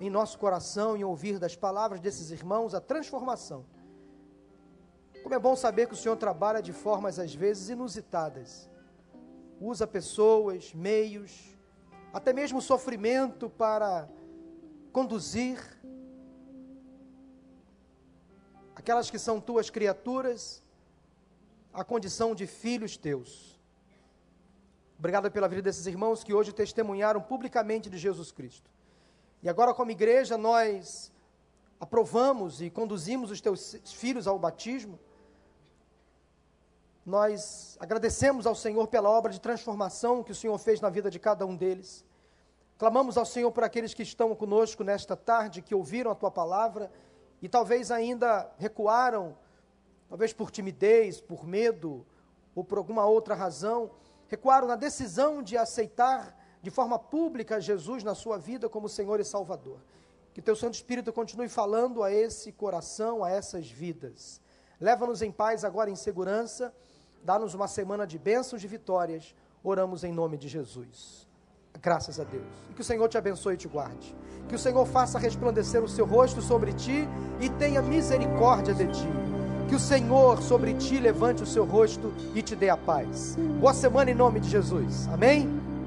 [0.00, 3.64] em nosso coração em ouvir das palavras desses irmãos a transformação.
[5.22, 8.70] Como é bom saber que o Senhor trabalha de formas às vezes inusitadas.
[9.60, 11.56] Usa pessoas, meios,
[12.12, 14.08] até mesmo sofrimento para
[14.92, 15.58] conduzir
[18.74, 20.62] aquelas que são tuas criaturas
[21.72, 23.58] a condição de filhos teus.
[24.98, 28.77] Obrigado pela vida desses irmãos que hoje testemunharam publicamente de Jesus Cristo.
[29.42, 31.12] E agora, como igreja, nós
[31.80, 34.98] aprovamos e conduzimos os teus filhos ao batismo.
[37.06, 41.18] Nós agradecemos ao Senhor pela obra de transformação que o Senhor fez na vida de
[41.18, 42.04] cada um deles.
[42.76, 46.90] Clamamos ao Senhor por aqueles que estão conosco nesta tarde, que ouviram a tua palavra
[47.40, 49.36] e talvez ainda recuaram
[50.08, 52.04] talvez por timidez, por medo
[52.54, 53.90] ou por alguma outra razão,
[54.26, 56.37] recuaram na decisão de aceitar
[56.68, 59.78] de forma pública Jesus na sua vida como Senhor e Salvador.
[60.34, 64.38] Que teu Santo Espírito continue falando a esse coração, a essas vidas.
[64.78, 66.70] Leva-nos em paz agora em segurança,
[67.24, 69.34] dá-nos uma semana de bênçãos e vitórias.
[69.64, 71.26] Oramos em nome de Jesus.
[71.80, 72.44] Graças a Deus.
[72.68, 74.14] E que o Senhor te abençoe e te guarde.
[74.46, 77.08] Que o Senhor faça resplandecer o seu rosto sobre ti
[77.40, 79.08] e tenha misericórdia de ti
[79.68, 83.36] que o Senhor sobre ti levante o seu rosto e te dê a paz.
[83.60, 85.06] Boa semana em nome de Jesus.
[85.08, 85.77] Amém?